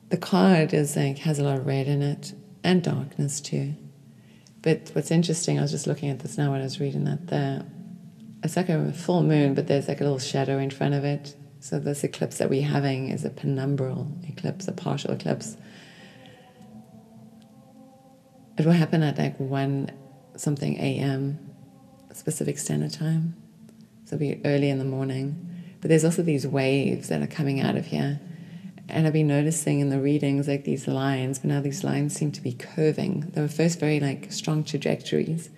The 0.09 0.16
card 0.16 0.72
is 0.72 0.97
like 0.97 1.18
has 1.18 1.39
a 1.39 1.45
lot 1.45 1.59
of 1.59 1.66
red 1.66 1.87
in 1.87 2.03
it, 2.03 2.35
and 2.64 2.83
darkness 2.83 3.41
too. 3.41 3.74
But 4.62 4.91
what's 4.95 5.11
interesting, 5.11 5.59
I 5.59 5.62
was 5.62 5.70
just 5.70 5.87
looking 5.87 6.09
at 6.09 6.20
this 6.20 6.39
now 6.39 6.53
when 6.53 6.61
I 6.61 6.64
was 6.64 6.80
reading 6.80 7.05
that 7.05 7.26
there. 7.28 7.64
it's 8.43 8.57
like 8.57 8.68
a 8.68 8.93
full 8.93 9.22
moon, 9.22 9.55
but 9.55 9.66
there's 9.66 9.89
like 9.89 10.01
a 10.01 10.05
little 10.05 10.18
shadow 10.18 10.59
in 10.59 10.70
front 10.70 10.95
of 10.95 11.05
it. 11.05 11.37
So 11.61 11.78
this 11.78 12.05
eclipse 12.05 12.39
that 12.39 12.51
we're 12.51 12.66
having 12.66 13.09
is 13.09 13.24
a 13.24 13.30
penumbral 13.30 14.28
eclipse, 14.28 14.66
a 14.68 14.72
partial 14.72 15.12
eclipse. 15.12 15.57
It 18.59 18.66
will 18.66 18.72
happen 18.72 19.03
at 19.03 19.18
like 19.18 19.39
one 19.39 19.91
something 20.37 20.76
a.m. 20.76 21.39
specific 22.12 22.59
standard 22.59 22.93
time. 22.93 23.41
It'll 24.12 24.20
be 24.20 24.42
early 24.44 24.68
in 24.68 24.78
the 24.78 24.84
morning. 24.84 25.64
But 25.80 25.88
there's 25.88 26.04
also 26.04 26.20
these 26.22 26.46
waves 26.46 27.08
that 27.08 27.22
are 27.22 27.26
coming 27.26 27.60
out 27.60 27.76
of 27.76 27.86
here. 27.86 28.20
And 28.90 29.06
I've 29.06 29.14
been 29.14 29.26
noticing 29.26 29.80
in 29.80 29.88
the 29.88 29.98
readings 29.98 30.46
like 30.46 30.64
these 30.64 30.86
lines, 30.86 31.38
but 31.38 31.48
now 31.48 31.62
these 31.62 31.82
lines 31.82 32.14
seem 32.14 32.30
to 32.32 32.42
be 32.42 32.52
curving. 32.52 33.30
They 33.32 33.40
were 33.40 33.48
first 33.48 33.80
very 33.80 34.00
like 34.00 34.30
strong 34.30 34.64
trajectories, 34.64 35.48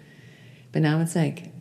but 0.70 0.82
now 0.82 1.00
it's 1.00 1.16
like 1.16 1.52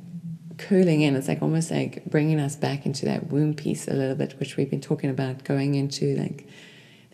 curling 0.60 1.02
in. 1.02 1.16
It's 1.16 1.28
like 1.28 1.42
almost 1.42 1.72
like 1.72 2.06
bringing 2.06 2.40
us 2.40 2.56
back 2.56 2.86
into 2.86 3.06
that 3.06 3.32
womb 3.32 3.56
piece 3.56 3.88
a 3.88 3.94
little 3.94 4.16
bit, 4.16 4.40
which 4.40 4.56
we've 4.56 4.70
been 4.70 4.82
talking 4.82 5.10
about 5.10 5.44
going 5.44 5.74
into. 5.74 6.16
Like 6.16 6.48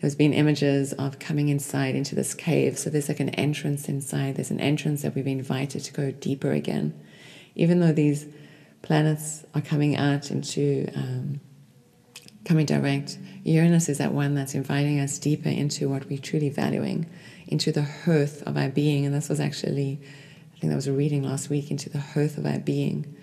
there's 0.02 0.14
been 0.14 0.34
images 0.34 0.92
of 0.92 1.18
coming 1.18 1.48
inside 1.48 1.94
into 1.94 2.14
this 2.14 2.34
cave. 2.34 2.76
So 2.76 2.90
there's 2.90 3.08
like 3.08 3.20
an 3.20 3.30
entrance 3.30 3.88
inside. 3.88 4.36
There's 4.36 4.50
an 4.50 4.60
entrance 4.60 5.00
that 5.00 5.14
we've 5.14 5.24
been 5.24 5.38
invited 5.38 5.84
to 5.84 5.92
go 5.94 6.10
deeper 6.10 6.52
again, 6.52 6.92
even 7.54 7.80
though 7.80 7.92
these 7.92 8.26
planets 8.82 9.44
are 9.54 9.60
coming 9.60 9.96
out 9.96 10.30
into 10.30 10.88
um, 10.94 11.40
coming 12.44 12.66
direct. 12.66 13.18
Uranus 13.44 13.88
is 13.88 13.98
that 13.98 14.12
one 14.12 14.34
that's 14.34 14.54
inviting 14.54 15.00
us 15.00 15.18
deeper 15.18 15.48
into 15.48 15.88
what 15.88 16.08
we're 16.08 16.18
truly 16.18 16.48
valuing, 16.48 17.06
into 17.46 17.72
the 17.72 17.82
hearth 17.82 18.42
of 18.46 18.56
our 18.56 18.68
being. 18.68 19.06
And 19.06 19.14
this 19.14 19.28
was 19.28 19.40
actually, 19.40 20.00
I 20.54 20.58
think 20.58 20.70
that 20.70 20.76
was 20.76 20.86
a 20.86 20.92
reading 20.92 21.22
last 21.22 21.50
week, 21.50 21.70
into 21.70 21.90
the 21.90 22.00
hearth 22.00 22.38
of 22.38 22.46
our 22.46 22.58
being. 22.58 23.16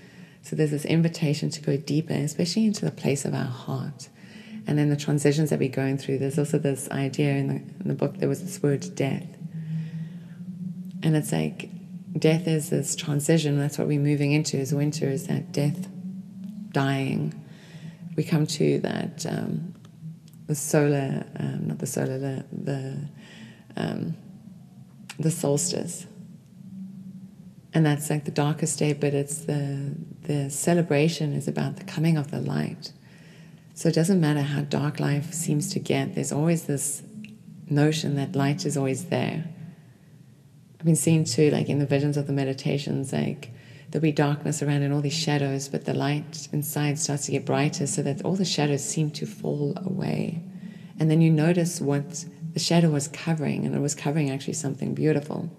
So 0.43 0.55
there's 0.55 0.71
this 0.71 0.85
invitation 0.85 1.49
to 1.49 1.61
go 1.61 1.77
deeper, 1.77 2.13
especially 2.13 2.65
into 2.65 2.85
the 2.85 2.91
place 2.91 3.25
of 3.25 3.33
our 3.33 3.45
heart. 3.45 4.09
And 4.65 4.77
then 4.77 4.89
the 4.89 4.97
transitions 4.97 5.49
that 5.49 5.59
we're 5.59 5.69
going 5.69 5.97
through, 5.97 6.19
there's 6.19 6.37
also 6.37 6.57
this 6.57 6.89
idea 6.89 7.31
in 7.31 7.47
the, 7.47 7.55
in 7.55 7.87
the 7.87 7.93
book, 7.93 8.17
there 8.17 8.29
was 8.29 8.43
this 8.43 8.61
word 8.61 8.95
death. 8.95 9.27
And 11.03 11.15
it's 11.15 11.31
like 11.31 11.69
death 12.17 12.47
is 12.47 12.69
this 12.69 12.95
transition, 12.95 13.59
that's 13.59 13.77
what 13.77 13.87
we're 13.87 13.99
moving 13.99 14.31
into, 14.31 14.57
is 14.57 14.73
winter, 14.73 15.07
is 15.07 15.27
that 15.27 15.51
death, 15.51 15.87
dying. 16.71 17.33
We 18.15 18.23
come 18.23 18.47
to 18.47 18.79
that, 18.79 19.25
um, 19.25 19.73
the 20.47 20.55
solar, 20.55 21.25
um, 21.39 21.67
not 21.67 21.79
the 21.79 21.87
solar, 21.87 22.17
the, 22.17 22.45
the, 22.51 23.09
um, 23.75 24.15
the 25.19 25.31
solstice. 25.31 26.07
And 27.73 27.85
that's 27.85 28.09
like 28.09 28.25
the 28.25 28.31
darkest 28.31 28.79
day 28.79 28.93
but 28.93 29.13
it's 29.13 29.39
the 29.39 29.93
the 30.23 30.49
celebration 30.49 31.33
is 31.33 31.47
about 31.47 31.77
the 31.77 31.83
coming 31.83 32.17
of 32.17 32.31
the 32.31 32.39
light. 32.39 32.91
So 33.75 33.89
it 33.89 33.95
doesn't 33.95 34.19
matter 34.19 34.41
how 34.41 34.61
dark 34.61 34.99
life 34.99 35.31
seems 35.33 35.69
to 35.73 35.79
get 35.79 36.15
there's 36.15 36.31
always 36.31 36.63
this 36.63 37.03
notion 37.69 38.15
that 38.15 38.35
light 38.35 38.65
is 38.65 38.77
always 38.77 39.05
there 39.05 39.43
i've 40.79 40.85
been 40.85 40.95
seeing 40.95 41.23
too 41.23 41.49
like 41.51 41.69
in 41.69 41.79
the 41.79 41.85
visions 41.85 42.17
of 42.17 42.27
the 42.27 42.33
meditations 42.33 43.13
like 43.13 43.51
there'll 43.89 44.01
be 44.01 44.11
darkness 44.11 44.61
around 44.61 44.81
and 44.81 44.93
all 44.93 45.01
these 45.01 45.13
shadows 45.13 45.67
but 45.67 45.85
the 45.85 45.93
light 45.93 46.47
inside 46.51 46.97
starts 46.99 47.25
to 47.25 47.31
get 47.31 47.45
brighter 47.45 47.87
so 47.87 48.01
that 48.01 48.21
all 48.23 48.35
the 48.35 48.45
shadows 48.45 48.83
seem 48.83 49.09
to 49.09 49.25
fall 49.25 49.73
away 49.77 50.41
and 50.99 51.09
then 51.09 51.21
you 51.21 51.31
notice 51.31 51.79
what 51.79 52.25
the 52.53 52.59
shadow 52.59 52.89
was 52.89 53.07
covering 53.07 53.65
and 53.65 53.75
it 53.75 53.79
was 53.79 53.95
covering 53.95 54.29
actually 54.29 54.53
something 54.53 54.93
beautiful 54.93 55.49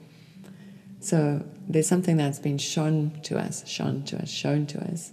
so 1.00 1.44
there's 1.68 1.86
something 1.86 2.16
that's 2.16 2.38
been 2.38 2.58
shown 2.58 3.20
to 3.22 3.38
us, 3.38 3.66
shown 3.68 4.02
to 4.04 4.20
us, 4.20 4.30
shown 4.30 4.66
to 4.66 4.80
us. 4.90 5.12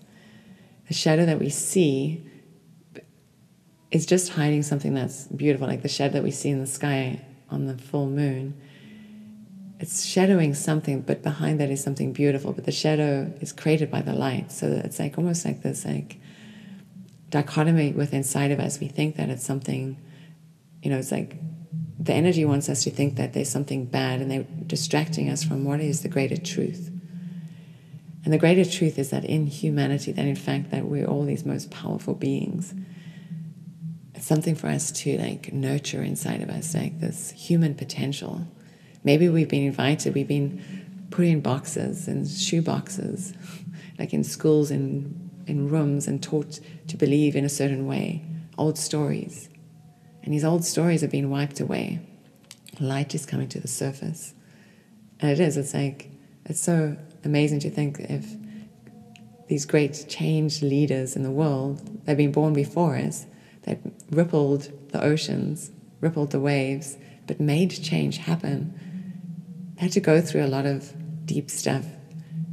The 0.88 0.94
shadow 0.94 1.26
that 1.26 1.40
we 1.40 1.50
see 1.50 2.30
is 3.92 4.06
just 4.06 4.34
hiding 4.34 4.64
something 4.64 4.94
that's 4.94 5.26
beautiful, 5.28 5.68
like 5.68 5.82
the 5.82 5.90
shadow 5.90 6.14
that 6.14 6.24
we 6.24 6.32
see 6.32 6.50
in 6.50 6.60
the 6.60 6.68
sky 6.68 7.22
on 7.50 7.66
the 7.66 7.78
full 7.78 8.08
moon. 8.08 8.60
It's 9.80 10.06
shadowing 10.06 10.54
something, 10.54 11.02
but 11.02 11.22
behind 11.22 11.60
that 11.60 11.70
is 11.70 11.84
something 11.84 12.14
beautiful. 12.14 12.54
But 12.54 12.66
the 12.66 12.72
shadow 12.72 13.34
is 13.42 13.52
created 13.52 13.92
by 13.92 14.02
the 14.02 14.14
light, 14.14 14.52
so 14.52 14.68
it's 14.68 15.00
like 15.00 15.18
almost 15.18 15.46
like 15.46 15.64
this 15.64 15.86
like 15.86 16.18
dichotomy 17.30 17.92
within 17.92 18.20
inside 18.20 18.52
of 18.52 18.60
us. 18.60 18.80
We 18.80 18.88
think 18.88 19.18
that 19.18 19.30
it's 19.30 19.46
something, 19.46 19.98
you 20.82 20.90
know, 20.90 20.98
it's 20.98 21.12
like 21.12 21.36
the 22.00 22.14
energy 22.14 22.46
wants 22.46 22.70
us 22.70 22.84
to 22.84 22.92
think 22.92 23.16
that 23.16 23.34
there's 23.34 23.50
something 23.50 23.86
bad 23.86 24.22
and 24.22 24.30
they're 24.30 24.46
distracting 24.68 25.30
us 25.30 25.44
from 25.44 25.66
what 25.66 25.82
is 25.82 26.02
the 26.02 26.10
greater 26.10 26.38
truth. 26.38 26.92
And 28.24 28.34
the 28.34 28.38
greater 28.38 28.66
truth 28.66 28.98
is 28.98 29.12
that 29.12 29.26
in 29.26 29.48
humanity, 29.48 30.12
that 30.12 30.26
in 30.26 30.36
fact 30.36 30.72
that 30.72 30.86
we're 30.86 31.06
all 31.06 31.24
these 31.24 31.46
most 31.46 31.70
powerful 31.70 32.16
beings. 32.16 32.74
It's 34.14 34.26
something 34.26 34.56
for 34.56 34.68
us 34.68 34.92
to 34.92 35.18
like 35.18 35.54
nurture 35.54 36.02
inside 36.02 36.42
of 36.42 36.50
us, 36.50 36.74
like 36.74 37.00
this 37.00 37.32
human 37.32 37.76
potential. 37.76 38.48
Maybe 39.06 39.30
we've 39.30 39.48
been 39.48 39.64
invited, 39.64 40.14
we've 40.14 40.28
been 40.28 41.08
put 41.12 41.26
in 41.26 41.40
boxes 41.40 42.10
and 42.10 42.28
shoe 42.28 42.62
boxes, 42.62 43.34
like 44.00 44.14
in 44.14 44.26
schools 44.26 44.70
and 44.70 45.30
in 45.48 45.70
rooms 45.70 46.08
and 46.08 46.22
taught 46.22 46.60
to 46.88 46.98
believe 46.98 47.38
in 47.38 47.46
a 47.46 47.50
certain 47.50 47.88
way, 47.88 48.26
old 48.58 48.78
stories 48.78 49.48
and 50.26 50.34
these 50.34 50.44
old 50.44 50.66
stories 50.66 51.04
are 51.04 51.08
being 51.08 51.30
wiped 51.30 51.60
away. 51.60 52.00
Light 52.80 53.14
is 53.14 53.26
coming 53.26 53.48
to 53.50 53.60
the 53.60 53.68
surface. 53.68 54.34
And 55.20 55.32
it 55.32 55.40
is, 55.40 55.56
it's 55.56 55.74
like, 55.74 56.10
it's 56.46 56.60
so 56.60 56.98
amazing 57.24 57.60
to 57.60 57.70
think 57.70 58.00
if 58.00 58.26
these 59.48 59.66
great 59.66 60.06
change 60.10 60.64
leaders 60.64 61.16
in 61.16 61.22
the 61.22 61.32
world, 61.32 62.04
they've 62.06 62.18
been 62.18 62.32
born 62.32 62.54
before 62.54 62.98
us, 62.98 63.28
that 63.64 63.80
rippled 64.10 64.72
the 64.92 65.02
oceans, 65.02 65.72
rippled 66.02 66.32
the 66.32 66.40
waves, 66.40 66.98
but 67.28 67.40
made 67.40 67.70
change 67.84 68.18
happen. 68.18 68.74
They 69.76 69.84
had 69.84 69.92
to 69.94 70.00
go 70.00 70.22
through 70.22 70.46
a 70.46 70.48
lot 70.48 70.66
of 70.66 70.94
deep 71.26 71.50
stuff 71.50 71.86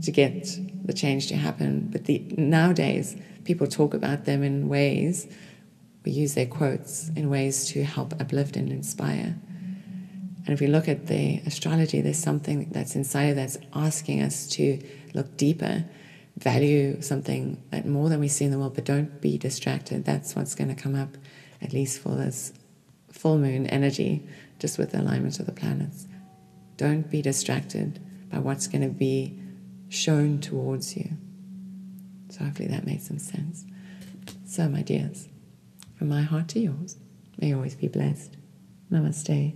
to 0.03 0.11
get 0.11 0.49
the 0.85 0.93
change 0.93 1.29
to 1.29 1.37
happen. 1.37 1.89
But 1.91 2.05
the, 2.05 2.19
nowadays, 2.37 3.17
people 3.45 3.67
talk 3.67 3.95
about 3.95 4.25
them 4.25 4.43
in 4.43 4.69
ways 4.69 5.29
we 6.05 6.13
use 6.13 6.35
their 6.35 6.47
quotes 6.47 7.11
in 7.11 7.31
ways 7.31 7.67
to 7.67 7.85
help 7.85 8.21
uplift 8.21 8.57
and 8.57 8.71
inspire. 8.73 9.37
And 10.45 10.49
if 10.49 10.61
we 10.61 10.67
look 10.67 10.89
at 10.89 11.07
the 11.07 11.41
astrology, 11.47 12.01
there's 12.01 12.19
something 12.19 12.69
that's 12.73 12.97
inside 12.97 13.35
that's 13.35 13.59
asking 13.75 14.23
us 14.23 14.49
to 14.51 14.83
look 15.15 15.37
deeper, 15.37 15.85
value 16.37 17.01
something 17.01 17.63
that 17.71 17.87
more 17.87 18.09
than 18.09 18.19
we 18.19 18.27
see 18.27 18.45
in 18.45 18.51
the 18.51 18.59
world, 18.59 18.75
but 18.75 18.85
don't 18.85 19.21
be 19.21 19.39
distracted. 19.39 20.05
That's 20.05 20.35
what's 20.35 20.57
going 20.57 20.75
to 20.75 20.83
come 20.83 20.97
up, 20.97 21.17
at 21.61 21.73
least 21.73 22.01
for 22.01 22.17
this 22.17 22.53
full 23.13 23.39
moon 23.39 23.69
energy, 23.69 24.27
just 24.59 24.79
with 24.79 24.91
the 24.91 25.01
alignment 25.01 25.39
of 25.39 25.47
the 25.47 25.53
planets. 25.53 26.09
Don't 26.77 27.11
be 27.11 27.23
distracted 27.23 28.01
by 28.31 28.39
what's 28.39 28.67
going 28.67 28.83
to 28.83 28.89
be 28.89 29.39
shown 29.89 30.41
towards 30.41 30.97
you. 30.97 31.17
So 32.31 32.45
hopefully 32.45 32.69
that 32.69 32.87
made 32.87 33.03
some 33.03 33.19
sense. 33.19 33.65
So, 34.47 34.69
my 34.69 34.83
dears. 34.83 35.29
From 35.97 36.09
my 36.09 36.23
heart 36.23 36.49
to 36.49 36.61
yours. 36.61 36.97
May 37.39 37.49
you 37.49 37.57
always 37.57 37.75
be 37.75 37.89
blessed. 37.89 38.37
Namaste. 38.91 39.55